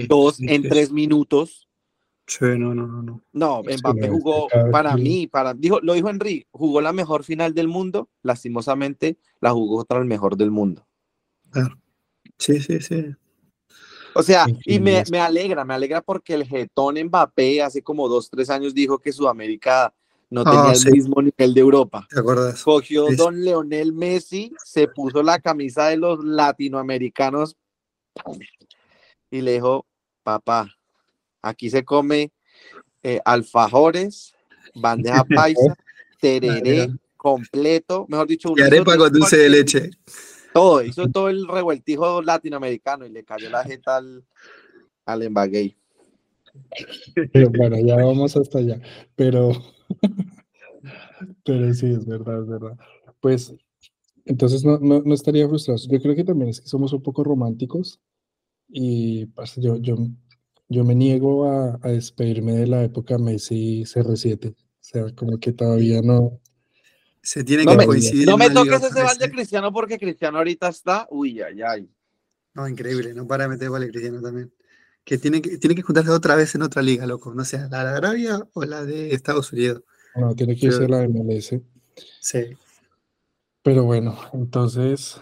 [0.08, 1.67] dos en tres minutos,
[2.28, 3.22] Sí, no, no, no, no.
[3.32, 7.70] No, Mbappé jugó para mí, para dijo, lo dijo Henry, jugó la mejor final del
[7.70, 10.86] mundo, lastimosamente la jugó contra el mejor del mundo.
[11.50, 11.80] Claro.
[12.38, 13.16] Sí, sí, sí.
[14.14, 18.30] O sea, y me, me, alegra, me alegra porque el jetón Mbappé hace como dos,
[18.30, 19.94] tres años dijo que Sudamérica
[20.30, 22.08] no ah, tenía el mismo nivel de Europa.
[22.10, 22.62] ¿Te acuerdas?
[22.62, 27.56] Cogió don Leonel Messi, se puso la camisa de los latinoamericanos
[29.32, 29.86] y le dijo,
[30.24, 30.77] papá,
[31.48, 32.32] Aquí se come
[33.04, 34.34] eh, alfajores,
[34.76, 35.76] bandeja paisa,
[36.20, 39.90] tereré completo, mejor dicho, y arepa con dulce de leche.
[40.54, 44.24] Todo, hizo todo el revueltijo latinoamericano y le cayó la jeta al,
[45.06, 45.78] al embaguey.
[47.32, 48.82] Pero bueno, ya vamos hasta allá.
[49.16, 49.52] Pero,
[51.46, 52.78] pero sí, es verdad, es verdad.
[53.20, 53.54] Pues
[54.26, 55.80] entonces no, no, no estaría frustrado.
[55.90, 58.02] Yo creo que también es que somos un poco románticos
[58.68, 59.96] y yo, yo
[60.70, 64.52] yo me niego a, despedirme de la época Messi CR7.
[64.52, 66.40] O sea, como que todavía no.
[67.22, 68.28] Se tiene que coincidir.
[68.28, 71.08] No me toques ese gol de Cristiano porque Cristiano ahorita está.
[71.10, 71.90] Uy, ay, ay.
[72.54, 73.14] No, increíble.
[73.14, 74.54] No para meter gol de Cristiano también.
[75.04, 77.34] Que tiene que, tiene que juntarse otra vez en otra liga, loco.
[77.34, 79.84] No sé, la de Arabia o la de Estados Unidos.
[80.16, 81.56] No, tiene que irse la de MLS.
[82.20, 82.58] Sí.
[83.62, 85.20] Pero bueno, entonces,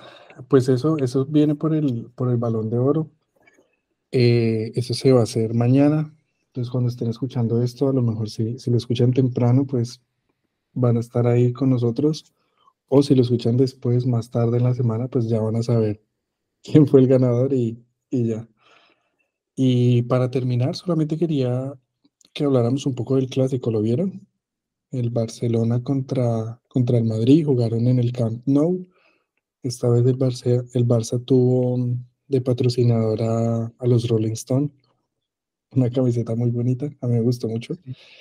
[0.48, 3.12] pues eso, eso viene por el, por el balón de oro.
[4.18, 6.16] Eh, eso se va a hacer mañana.
[6.48, 10.02] Entonces, cuando estén escuchando esto, a lo mejor si, si lo escuchan temprano, pues
[10.74, 12.34] van a estar ahí con nosotros.
[12.88, 16.02] O si lo escuchan después, más tarde en la semana, pues ya van a saber
[16.64, 18.48] quién fue el ganador y, y ya.
[19.54, 21.74] Y para terminar, solamente quería
[22.34, 24.26] que habláramos un poco del clásico, ¿lo vieron?
[24.92, 28.88] El Barcelona contra, contra el Madrid, jugaron en el Camp Nou.
[29.62, 31.78] Esta vez el Barça, el Barça tuvo
[32.28, 34.70] de patrocinadora a los Rolling Stone.
[35.72, 37.76] Una camiseta muy bonita, a mí me gustó mucho.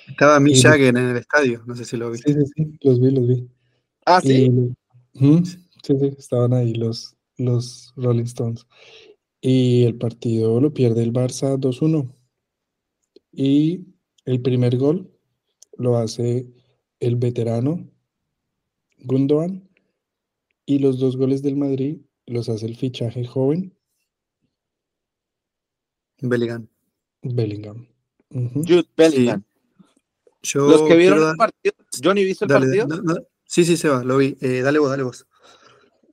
[0.07, 2.33] Estaba Mick Jagger en el estadio, no sé si lo viste.
[2.33, 3.49] Sí, sí, sí, los vi, los vi.
[4.05, 4.51] Ah, sí.
[5.13, 8.67] sí, sí, estaban ahí los, los Rolling Stones.
[9.41, 12.13] Y el partido lo pierde el Barça 2-1.
[13.31, 13.85] Y
[14.25, 15.11] el primer gol
[15.77, 16.47] lo hace
[16.99, 17.87] el veterano
[18.99, 19.69] Gundogan.
[20.65, 23.75] Y los dos goles del Madrid los hace el fichaje joven
[26.21, 26.67] Bellingham.
[27.21, 27.87] Bellingham.
[28.31, 29.43] Jude Bellingham.
[30.53, 31.73] Los que vieron el partido,
[32.03, 32.87] Johnny, ¿viste el partido?
[33.45, 34.37] Sí, sí, se va, lo vi.
[34.41, 35.27] Eh, dale vos, dale vos.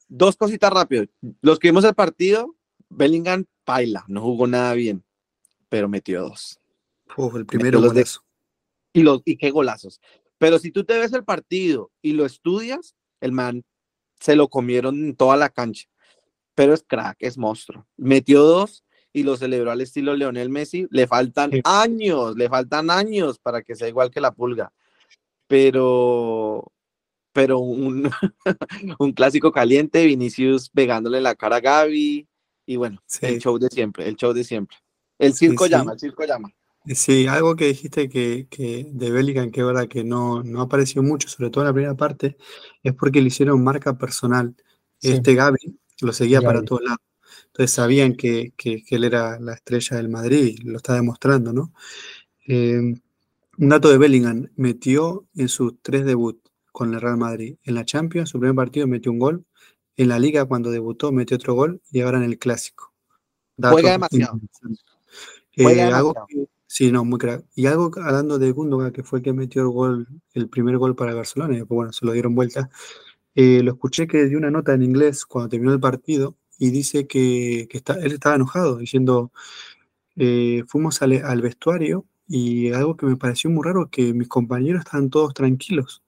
[0.09, 1.05] Dos cositas rápido.
[1.41, 2.57] Los que vimos el partido,
[2.89, 5.05] Bellingham paila, no jugó nada bien,
[5.69, 6.61] pero metió dos.
[7.35, 8.25] el primero golazo.
[8.93, 10.01] y, los, y qué golazos.
[10.39, 13.65] Pero si tú te ves el partido y lo estudias, el man
[14.21, 15.89] se lo comieron en toda la cancha.
[16.55, 17.87] Pero es crack, es monstruo.
[17.97, 20.87] Metió dos y lo celebró al estilo Leonel Messi.
[20.91, 24.73] Le faltan años, le faltan años para que sea igual que la pulga.
[25.47, 26.73] Pero,
[27.33, 28.11] pero un,
[28.99, 32.27] un clásico caliente, Vinicius pegándole la cara a Gaby.
[32.65, 34.77] Y bueno, el show de siempre, el show de siempre.
[35.19, 36.51] El circo llama, el circo llama.
[36.87, 41.03] Sí, algo que dijiste que, que de Bellingham, que es verdad que no, no apareció
[41.03, 42.37] mucho, sobre todo en la primera parte,
[42.83, 44.57] es porque le hicieron marca personal.
[45.01, 47.12] Este Gaby lo seguía para todos lados.
[47.53, 51.75] Entonces sabían que, que, él era la estrella del Madrid, lo está demostrando, ¿no?
[52.47, 52.99] Em,
[53.59, 56.41] un dato de Bellingham, metió en sus tres debuts
[56.73, 57.57] con el Real Madrid.
[57.65, 59.45] En la Champions, su primer partido metió un gol.
[59.97, 61.83] En la Liga, cuando debutó, metió otro gol.
[61.91, 62.95] Y ahora en el Clásico.
[63.59, 64.41] Juega demasiado.
[65.55, 65.93] Eh,
[66.67, 67.45] sí, no, muy crack.
[67.55, 70.97] Y algo hablando de Gundogan, que fue el que metió el gol, el primer gol
[70.97, 72.71] para Barcelona, y después, bueno, se lo dieron vuelta.
[73.35, 77.09] Eh, lo escuché que dio una nota en inglés cuando terminó el partido y dice
[77.09, 79.33] que, está, él estaba enojado, diciendo,
[80.17, 85.11] eh, fuimos al, vestuario y algo que me pareció muy raro, que mis compañeros estaban
[85.11, 86.05] todos tranquilos.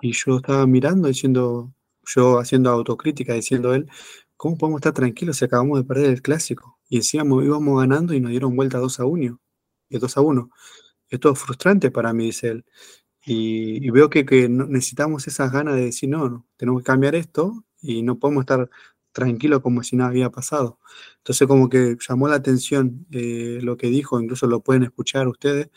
[0.00, 1.74] Y yo estaba mirando, diciendo,
[2.06, 3.88] yo haciendo autocrítica, diciendo él,
[4.36, 6.78] ¿cómo podemos estar tranquilos si acabamos de perder el clásico?
[6.88, 9.40] Y decíamos, íbamos ganando y nos dieron vuelta 2 a 1.
[9.88, 10.50] Y 2 a 1.
[11.10, 12.64] Esto es frustrante para mí, dice él.
[13.26, 18.02] Y, veo que, necesitamos esas ganas de decir, no, no, tenemos que cambiar esto y
[18.02, 18.70] no podemos estar
[19.12, 20.78] tranquilos como si nada había pasado.
[21.18, 25.68] Entonces como que llamó la atención eh, lo que dijo, incluso lo pueden escuchar ustedes,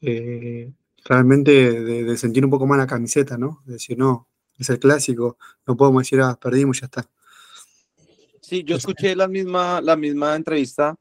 [0.00, 0.72] eh,
[1.04, 3.62] realmente de, sentir un poco más la camiseta, ¿no?
[3.64, 7.08] De decir, no, es el clásico, no podemos decir, ah, perdimos, ya está.
[8.40, 10.96] Sí, yo escuché la misma, la misma entrevista,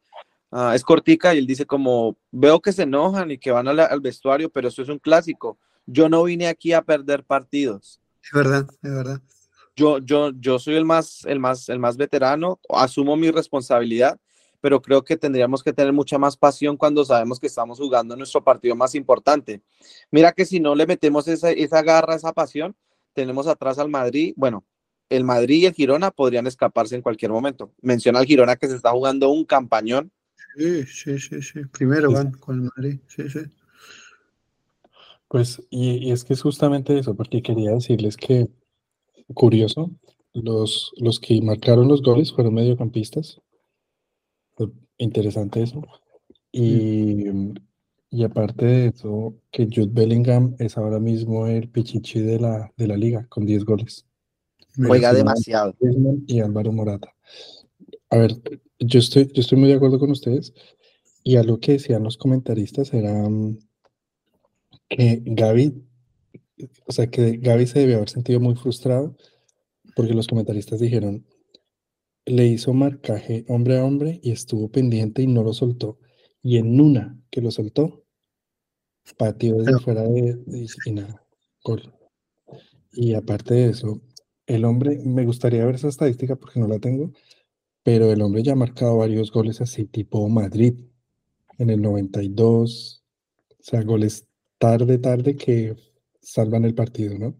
[0.51, 4.01] ah, es cortica y él dice como, veo que se enojan y que van al
[4.01, 8.01] vestuario, pero eso es un clásico yo no vine aquí a perder partidos.
[8.23, 9.21] Es verdad, es verdad.
[9.75, 14.19] Yo, yo, yo soy el más, el, más, el más veterano, asumo mi responsabilidad,
[14.61, 18.43] pero creo que tendríamos que tener mucha más pasión cuando sabemos que estamos jugando nuestro
[18.43, 19.61] partido más importante.
[20.11, 22.75] Mira que si no le metemos esa, esa garra, esa pasión,
[23.13, 24.65] tenemos atrás al Madrid, bueno,
[25.09, 27.73] el Madrid y el Girona podrían escaparse en cualquier momento.
[27.81, 30.11] Menciona al Girona que se está jugando un campañón.
[30.57, 31.59] Sí, sí, sí, sí.
[31.71, 33.39] Primero van con el Madrid, sí, sí.
[35.27, 38.47] Pues, y, es que es justamente eso, porque quería decirles que,
[39.33, 39.91] curioso,
[40.33, 43.41] los, los que marcaron los goles fueron mediocampistas.
[44.97, 45.81] Interesante eso.
[46.51, 47.25] Y,
[48.09, 52.87] y aparte de eso, que Jude Bellingham es ahora mismo el pichichi de la, de
[52.87, 54.05] la liga, con 10 goles.
[54.77, 55.75] Juega demasiado.
[56.27, 57.13] Y Álvaro Morata.
[58.09, 58.31] A ver,
[58.79, 60.53] yo estoy, yo estoy muy de acuerdo con ustedes.
[61.23, 63.27] Y algo que decían los comentaristas era
[64.87, 65.83] que Gaby,
[66.85, 69.15] o sea, que Gaby se debió haber sentido muy frustrado
[69.95, 71.25] porque los comentaristas dijeron,
[72.25, 75.99] le hizo marcaje hombre a hombre y estuvo pendiente y no lo soltó.
[76.41, 78.03] Y en una que lo soltó,
[79.17, 80.39] pateó desde fuera de,
[80.85, 81.23] y nada,
[81.63, 81.93] gol.
[82.91, 84.01] Y aparte de eso,
[84.47, 87.11] el hombre, me gustaría ver esa estadística porque no la tengo,
[87.83, 90.73] pero el hombre ya ha marcado varios goles así, tipo Madrid,
[91.57, 93.03] en el 92,
[93.59, 95.75] o sea, goles tarde, tarde que
[96.25, 97.35] salvan el partido, ¿no?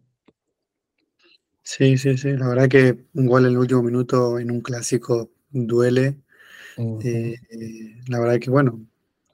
[1.64, 2.38] Sí, sí, sí.
[2.38, 6.20] La verdad que un gol en el último minuto en un clásico duele.
[6.78, 7.36] Eh,
[8.08, 8.86] la verdad que, bueno,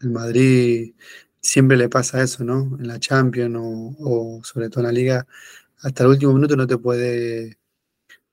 [0.01, 0.93] el Madrid
[1.41, 2.77] siempre le pasa eso, ¿no?
[2.79, 3.57] En la Champions
[3.99, 5.27] o, sobre todo en la Liga,
[5.81, 7.57] hasta el último minuto no te puede,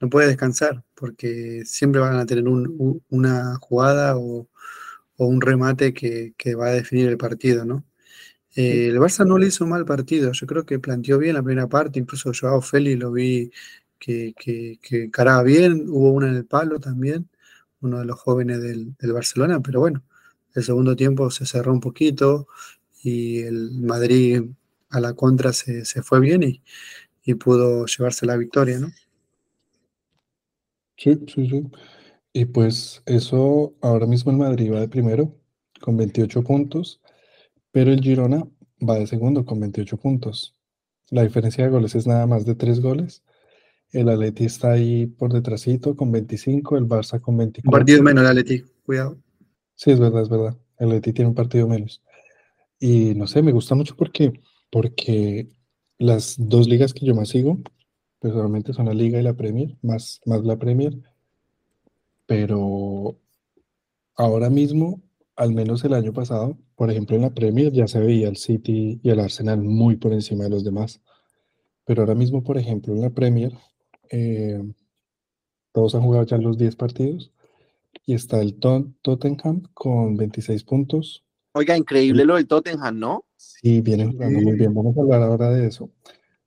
[0.01, 4.49] no puede descansar, porque siempre van a tener una jugada o,
[5.19, 7.85] un remate que, que, va a definir el partido, ¿no?
[8.61, 11.69] Eh, el Barça no le hizo mal partido, yo creo que planteó bien la primera
[11.69, 13.53] parte, incluso Joao Félix lo vi
[14.01, 17.29] que, que, caraba bien, hubo una en el palo también,
[17.83, 20.03] uno de los jóvenes del, Barcelona, pero bueno,
[20.57, 22.49] el segundo tiempo se cerró un poquito
[23.05, 24.43] y el Madrid
[24.91, 26.61] a la contra se, fue bien y,
[27.25, 28.89] y, pudo llevarse la victoria, ¿no?
[30.97, 31.65] Sí, sí, sí.
[32.33, 35.33] Y pues eso, ahora mismo el Madrid va de primero
[35.81, 37.01] con 28 puntos
[37.71, 38.47] pero el Girona
[38.87, 40.55] va de segundo con 28 puntos.
[41.11, 43.23] La diferencia de goles es nada más de 3 goles.
[43.91, 47.69] El Atleti está ahí por detrásito con 25, el Barça con 24.
[47.69, 49.19] Un partido menos el Atleti, cuidado.
[49.75, 50.57] Sí, es verdad, es verdad.
[50.79, 52.03] El Atleti tiene un partido menos.
[52.79, 54.33] Y no sé, me gusta mucho porque,
[54.71, 55.49] porque
[55.99, 57.59] las dos ligas que yo más sigo,
[58.21, 60.97] personalmente son la Liga y la Premier, más, más la Premier.
[62.27, 63.19] Pero
[64.15, 65.03] ahora mismo,
[65.35, 69.01] al menos el año pasado, por ejemplo, en la Premier ya se veía el City
[69.03, 71.01] y el Arsenal muy por encima de los demás.
[71.85, 73.53] Pero ahora mismo, por ejemplo, en la Premier,
[74.11, 74.63] eh,
[75.73, 77.33] todos han jugado ya los 10 partidos
[78.07, 81.25] y está el Tottenham con 26 puntos.
[81.51, 83.25] Oiga, increíble lo del Tottenham, ¿no?
[83.37, 84.73] Sí, viene jugando muy bien.
[84.73, 85.91] Vamos a hablar ahora de eso.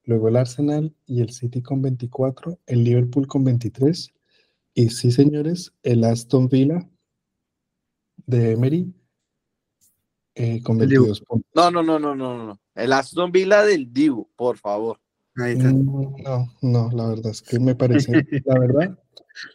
[0.05, 4.13] Luego el Arsenal y el City con 24, el Liverpool con 23
[4.73, 6.89] y sí, señores, el Aston Villa
[8.25, 8.93] de Emery
[10.35, 11.49] eh, con 22 puntos.
[11.53, 12.59] No, no, no, no, no, no.
[12.75, 14.99] El Aston Villa del Dibu, por favor.
[15.35, 15.71] Ahí está.
[15.71, 18.11] Mm, no, no, la verdad es que me parece,
[18.45, 18.99] la verdad,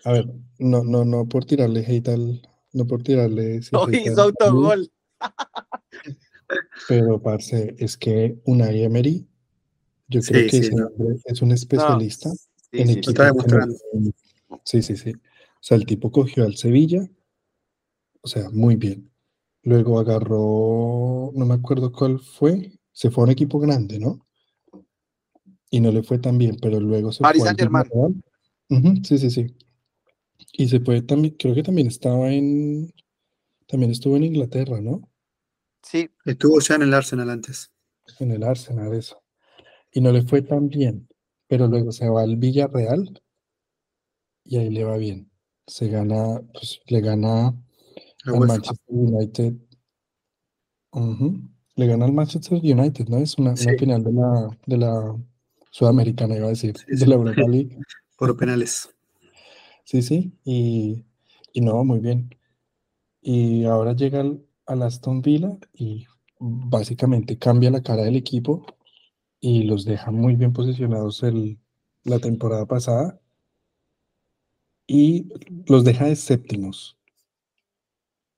[0.04, 0.26] a ver,
[0.58, 3.60] no, no, no por tirarle hate al, no por tirarle.
[3.72, 4.90] No hizo autogol.
[6.88, 9.26] Pero, parce, es que una Emery,
[10.08, 10.70] yo creo que
[11.24, 12.30] es un especialista
[12.72, 13.14] en equipos.
[14.62, 15.12] Sí, sí, sí.
[15.12, 17.08] O sea, el tipo cogió al Sevilla,
[18.20, 19.10] o sea, muy bien.
[19.66, 24.24] Luego agarró, no me acuerdo cuál fue, se fue a un equipo grande, ¿no?
[25.70, 28.22] Y no le fue tan bien, pero luego se Paris Saint Germain.
[29.02, 29.56] sí, sí, sí.
[30.52, 32.94] Y se fue también, creo que también estaba en,
[33.66, 35.10] también estuvo en Inglaterra, ¿no?
[35.82, 36.10] Sí.
[36.24, 37.72] Estuvo ya en el Arsenal antes.
[38.20, 39.20] En el Arsenal, eso.
[39.90, 41.08] Y no le fue tan bien,
[41.48, 43.20] pero luego se va al Villarreal
[44.44, 45.28] y ahí le va bien.
[45.66, 47.52] Se gana, pues le gana
[48.26, 49.54] al Manchester United.
[51.76, 53.18] Le gana al Manchester United, ¿no?
[53.18, 55.16] Es una, final de la, de la
[55.70, 57.78] Sudamericana, iba a decir, de la Europa League.
[58.16, 58.88] Por penales.
[59.84, 61.04] Sí, sí, y,
[61.52, 62.34] y no, muy bien.
[63.20, 66.06] Y ahora llega al, Aston Villa y
[66.38, 68.64] básicamente cambia la cara del equipo
[69.40, 71.58] y los deja muy bien posicionados el,
[72.04, 73.20] la temporada pasada
[74.86, 75.28] y
[75.66, 76.96] los deja de séptimos.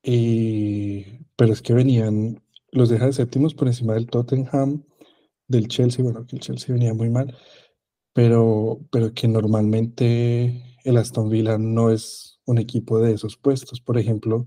[0.03, 2.43] Pero es que venían,
[2.73, 4.85] los deja de séptimos por encima del Tottenham,
[5.47, 7.37] del Chelsea, bueno, que el Chelsea venía muy mal,
[8.13, 13.81] pero, pero que normalmente el Aston Villa no es un equipo de esos puestos.
[13.81, 14.47] Por ejemplo,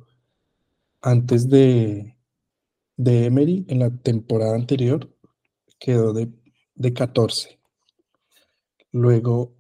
[1.02, 2.18] antes de,
[2.98, 5.10] de Emery, en la temporada anterior,
[5.80, 6.32] quedó de,
[6.76, 7.60] de 14.
[8.92, 9.54] Luego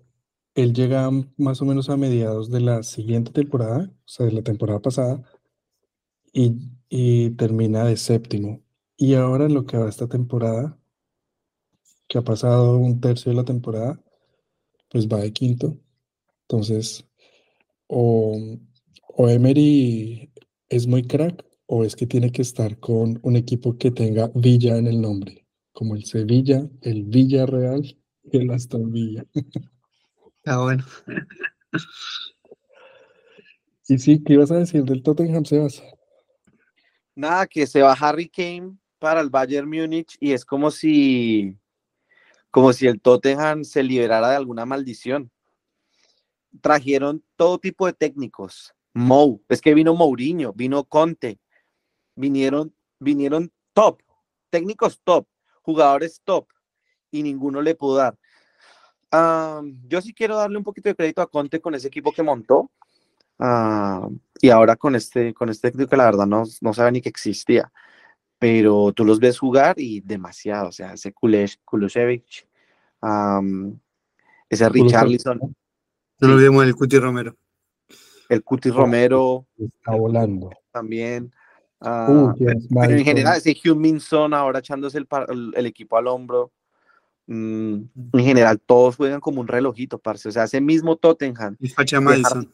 [0.56, 4.42] él llega más o menos a mediados de la siguiente temporada, o sea, de la
[4.44, 5.24] temporada pasada,
[6.34, 8.62] y, termina de séptimo.
[8.98, 10.78] Y ahora lo que va esta temporada,
[12.08, 14.02] que ha pasado un tercio de la temporada,
[14.90, 15.78] pues va de quinto.
[16.44, 17.06] Entonces,
[17.88, 18.38] o,
[19.08, 20.32] o Emery
[20.70, 24.78] es muy crack, o es que tiene que estar con un equipo que tenga Villa
[24.78, 29.26] en el nombre, como el Sevilla, el Villarreal y el Aston Villa.
[30.44, 30.84] Ah, bueno.
[33.88, 35.84] y sí, ¿qué ibas a decir del Tottenham, Sebas?
[37.22, 41.56] Nada, que se va Harry Kane para el Bayern Múnich y es como si,
[42.50, 45.30] como si el Tottenham se liberara de alguna maldición.
[46.62, 48.74] Trajeron todo tipo de técnicos.
[48.96, 51.40] Mou, es que vino Mourinho, vino Conte,
[52.16, 54.02] vinieron, vinieron top,
[54.50, 55.28] técnicos top,
[55.62, 56.48] jugadores top,
[57.12, 58.18] y ninguno le pudo dar
[59.88, 62.72] yo sí quiero darle un poquito de crédito a Conte con ese equipo que montó.
[64.40, 67.10] Y ahora con este, con este técnico que la verdad no, no sabe ni que
[67.10, 67.72] existía.
[68.38, 70.70] Pero tú los ves jugar y demasiado.
[70.70, 72.48] O sea, ese Kulusevich,
[74.50, 75.40] ese Richarlison.
[76.20, 77.36] No lo olvidemos el Cuti Romero.
[78.30, 79.46] El Cuti Romero.
[79.58, 80.50] Está volando.
[80.72, 81.32] También.
[81.80, 85.08] Uh, pero, en general, ese Hugh Minson ahora echándose el,
[85.56, 86.52] el equipo al hombro.
[87.26, 87.84] Mm,
[88.14, 90.30] en general, todos juegan como un relojito, parce.
[90.30, 91.56] O sea, ese mismo Tottenham.
[91.60, 92.52] Y facha Madison.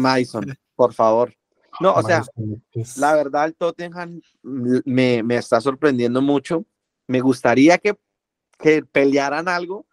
[0.00, 1.34] Madison, por favor.
[1.80, 2.24] No, o sea,
[2.96, 6.64] la verdad, el Tottenham me, me, está sorprendiendo mucho.
[7.06, 7.98] Me gustaría que,
[8.58, 9.86] que pelearan algo,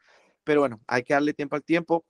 [0.43, 2.05] pero bueno, hay que darle tiempo al tiempo.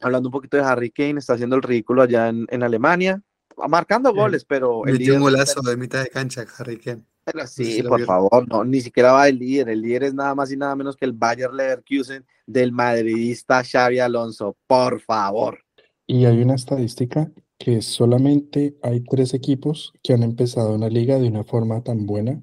[0.00, 3.22] Hablando un poquito de Harry Kane, está haciendo el ridículo allá en, en Alemania,
[3.68, 4.84] marcando goles, pero.
[4.86, 7.04] El un golazo de mitad de cancha, Harry Kane.
[7.24, 9.70] Pero sí, por favor, no, ni siquiera va el líder.
[9.70, 13.98] El líder es nada más y nada menos que el Bayer Leverkusen del madridista Xavi
[13.98, 14.56] Alonso.
[14.66, 15.65] Por favor.
[16.06, 21.28] Y hay una estadística que solamente hay tres equipos que han empezado una liga de
[21.28, 22.42] una forma tan buena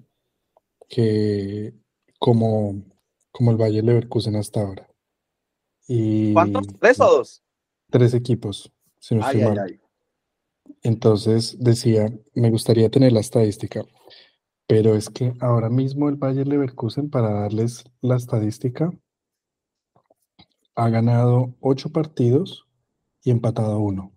[0.89, 1.73] que
[2.19, 2.83] como,
[3.31, 4.89] como el Bayer Leverkusen hasta ahora.
[5.87, 6.67] Y, ¿Cuántos?
[6.79, 7.43] ¿Tres o dos?
[7.89, 9.79] Tres equipos, si no estoy mal.
[10.81, 13.85] Entonces decía, me gustaría tener la estadística.
[14.67, 18.91] Pero es que ahora mismo el Bayer Leverkusen, para darles la estadística,
[20.75, 22.65] ha ganado ocho partidos
[23.23, 24.13] y empatado uno.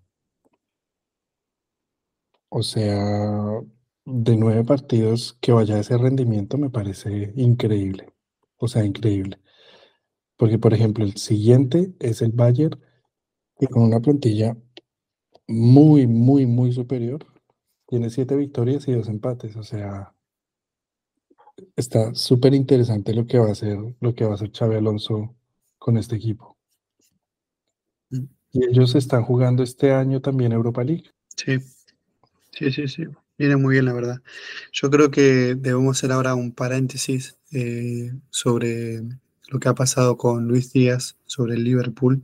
[2.48, 3.60] O sea,
[4.04, 8.12] de nueve partidos que vaya ese rendimiento me parece increíble.
[8.58, 9.38] O sea, increíble.
[10.36, 12.80] Porque, por ejemplo, el siguiente es el Bayern,
[13.58, 14.56] que con una plantilla
[15.48, 17.26] muy, muy, muy superior,
[17.86, 19.56] tiene siete victorias y dos empates.
[19.56, 20.14] O sea,
[21.76, 25.34] está súper interesante lo que va a hacer, lo que va a hacer Xavi Alonso
[25.78, 26.55] con este equipo.
[28.56, 31.10] Y ellos están jugando este año también Europa League.
[31.36, 31.58] Sí,
[32.52, 33.04] sí, sí, sí.
[33.36, 34.22] Viene muy bien, la verdad.
[34.72, 39.02] Yo creo que debemos hacer ahora un paréntesis eh, sobre
[39.48, 42.22] lo que ha pasado con Luis Díaz, sobre el Liverpool.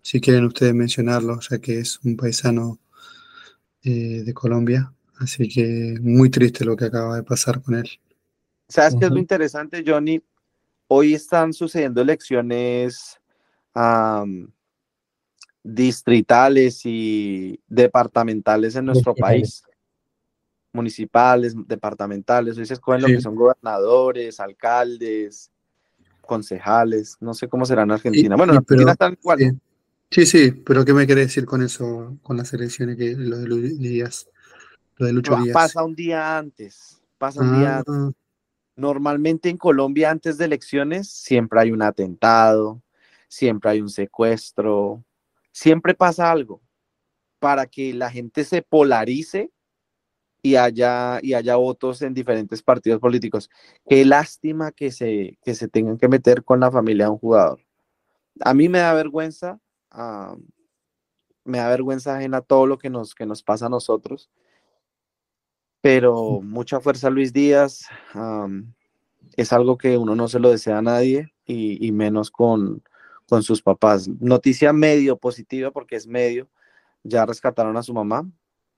[0.00, 2.80] Si quieren ustedes mencionarlo, ya que es un paisano
[3.84, 4.92] eh, de Colombia.
[5.20, 7.88] Así que muy triste lo que acaba de pasar con él.
[8.68, 10.20] ¿Sabes qué es lo interesante, Johnny?
[10.88, 13.20] Hoy están sucediendo elecciones
[15.62, 19.62] distritales y departamentales en nuestro país.
[20.72, 22.56] Municipales, departamentales.
[22.56, 25.50] Hoy se escogen lo que son gobernadores, alcaldes,
[26.22, 27.16] concejales.
[27.20, 28.36] No sé cómo será en Argentina.
[28.36, 29.60] bueno, en Argentina están igual.
[30.10, 33.70] Sí, sí, pero ¿qué me quiere decir con eso, con las elecciones, que lo de
[33.70, 34.28] Díaz?
[34.96, 35.54] Lo de Lucho Díaz.
[35.54, 37.02] Pasa un día antes.
[37.18, 38.10] Pasa un día antes ah.
[38.76, 42.82] Normalmente en Colombia antes de elecciones siempre hay un atentado,
[43.28, 45.04] siempre hay un secuestro,
[45.52, 46.60] siempre pasa algo
[47.38, 49.52] para que la gente se polarice
[50.42, 53.48] y haya, y haya votos en diferentes partidos políticos.
[53.88, 57.60] Qué lástima que se, que se tengan que meter con la familia de un jugador.
[58.40, 60.34] A mí me da vergüenza, ah,
[61.44, 64.30] me da vergüenza ajena todo lo que nos, que nos pasa a nosotros
[65.82, 67.86] pero mucha fuerza Luis Díaz.
[69.36, 72.82] es algo que uno no se lo desea a nadie y, menos con,
[73.28, 74.08] con, sus papás.
[74.20, 76.48] Noticia medio positiva porque es medio.
[77.02, 78.28] Ya rescataron a su mamá.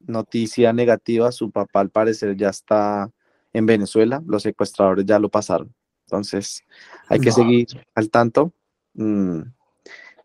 [0.00, 3.10] Noticia negativa, su papá al parecer ya está
[3.52, 4.22] en Venezuela.
[4.26, 5.74] Los secuestradores ya lo pasaron.
[6.06, 6.62] Entonces
[7.08, 8.52] hay que seguir al tanto.
[8.94, 9.40] Mm,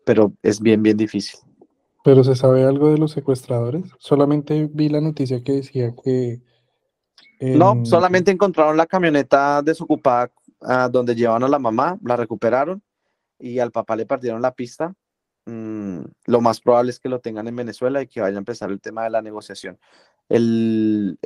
[0.05, 1.39] pero es bien, bien difícil.
[2.03, 3.83] ¿Pero se sabe algo de los secuestradores?
[3.99, 6.41] Solamente vi la noticia que decía que
[7.39, 12.81] no, solamente encontraron la camioneta desocupada ah, donde llevaban a la mamá, la recuperaron
[13.39, 14.93] y al papá le partieron la pista.
[15.45, 18.69] Mm, lo más probable es que lo tengan en Venezuela y que vaya a empezar
[18.69, 19.79] el tema de la negociación.
[20.27, 21.17] El,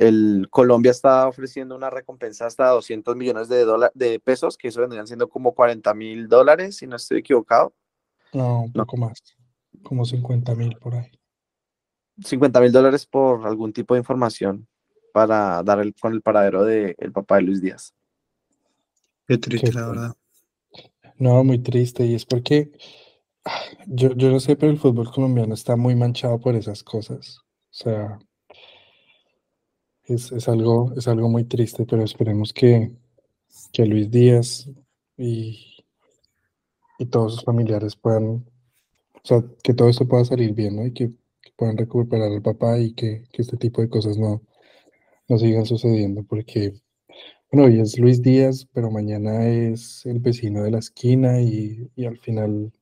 [0.50, 5.28] Colombia está ofreciendo una recompensa hasta 200 millones de, de pesos, que eso vendrían siendo
[5.28, 7.74] como 40 mil dólares, si no estoy equivocado.
[8.32, 9.20] No, un poco más,
[9.82, 11.10] como 50 mil por ahí.
[12.24, 14.66] 50 mil dólares por algún tipo de información
[15.12, 17.94] para dar el, con el paradero del el papá de Luis Díaz.
[19.26, 20.14] Qué triste, la verdad.
[21.18, 22.06] No, muy triste.
[22.06, 22.72] Y es porque
[23.86, 27.38] yo, yo no sé, pero el fútbol colombiano está muy manchado por esas cosas.
[27.70, 28.18] O sea,
[30.04, 32.92] es, algo, es algo muy triste, pero esperemos que,
[33.72, 34.68] que Luis Díaz
[35.16, 35.84] y,
[36.98, 38.46] y todos sus familiares puedan,
[39.14, 40.86] o sea, que todo esto pueda salir bien, ¿no?
[40.86, 41.12] Y que,
[41.56, 44.42] puedan recuperar al papá y que, que este tipo de cosas no,
[45.28, 46.74] no sigan sucediendo, porque,
[47.50, 52.18] bueno, hoy es Luis Díaz, pero mañana es el vecino de la esquina y, al
[52.18, 52.72] final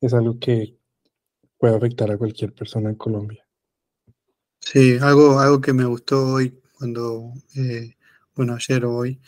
[0.00, 0.76] es algo que
[1.58, 3.46] puede afectar a cualquier persona en Colombia.
[4.60, 7.94] Sí, algo, algo que me gustó hoy cuando, eh,
[8.34, 9.20] bueno, ayer o hoy,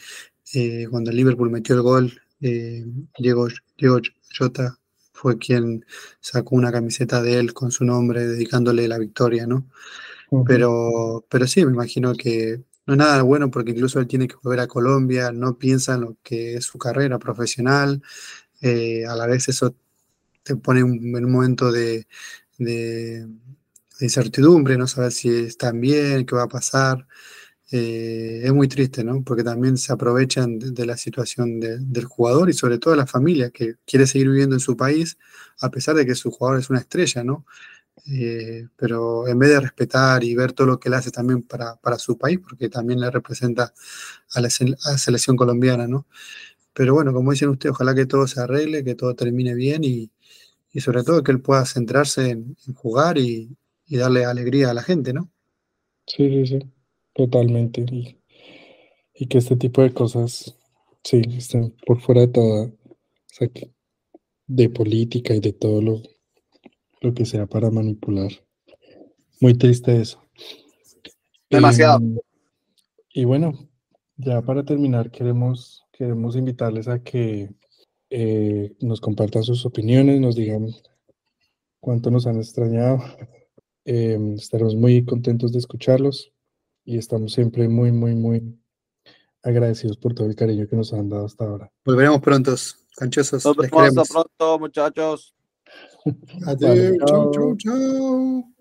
[0.55, 2.85] eh, cuando el Liverpool metió el gol, eh,
[3.19, 3.49] Diego,
[3.79, 4.01] Diego
[4.37, 4.79] Jota
[5.13, 5.85] fue quien
[6.21, 9.69] sacó una camiseta de él con su nombre, dedicándole la victoria, ¿no?
[10.47, 14.37] Pero, pero sí, me imagino que no es nada bueno porque incluso él tiene que
[14.43, 18.03] volver a Colombia, no piensa en lo que es su carrera profesional,
[18.61, 19.75] eh, a la vez eso
[20.43, 22.07] te pone en un momento de,
[24.01, 27.07] incertidumbre, no saber si están bien, qué va a pasar.
[27.71, 29.23] Eh, es muy triste, ¿no?
[29.25, 33.51] Porque también se aprovechan de, la situación del jugador y sobre todo de la familia
[33.51, 35.19] que quiere seguir viviendo en su país,
[35.61, 37.47] a pesar de que su jugador es una estrella, ¿no?
[38.07, 41.79] Eh, pero en vez de respetar y ver todo lo que él hace también para,
[41.99, 43.73] su país, porque también le representa
[44.35, 46.07] a la, selección colombiana, ¿no?
[46.75, 50.11] Pero bueno, como dicen ustedes, ojalá que todo se arregle, que todo termine bien y,
[50.81, 55.31] sobre todo que él pueda centrarse en, jugar y, darle alegría a la gente, ¿no?
[56.07, 56.59] Sí, sí, sí,
[57.13, 57.83] totalmente.
[57.83, 58.19] Y,
[59.15, 60.57] y que este tipo de cosas,
[61.05, 63.49] sí, estén por fuera de toda, o sea,
[64.47, 66.03] de política y de todo lo,
[67.03, 68.31] lo que sea para manipular.
[69.41, 70.23] Muy triste eso.
[71.51, 72.01] Demasiado.
[73.13, 73.69] Y, bueno,
[74.17, 77.51] ya para terminar, queremos, queremos invitarles a que
[78.09, 80.69] eh, nos compartan sus opiniones, nos digan
[81.81, 83.03] cuánto nos han extrañado.
[83.85, 86.31] Em, estaremos muy contentos de escucharlos.
[86.85, 88.59] y estamos siempre muy, muy, muy
[89.43, 91.71] agradecidos por todo el cariño que nos han dado hasta ahora.
[91.85, 93.45] Volveremos prontos, canchosos.
[93.45, 95.35] Nos les vemos hasta pronto, muchachos.
[96.47, 96.97] Adieu.
[96.99, 98.45] Ciao, ciao, ciao.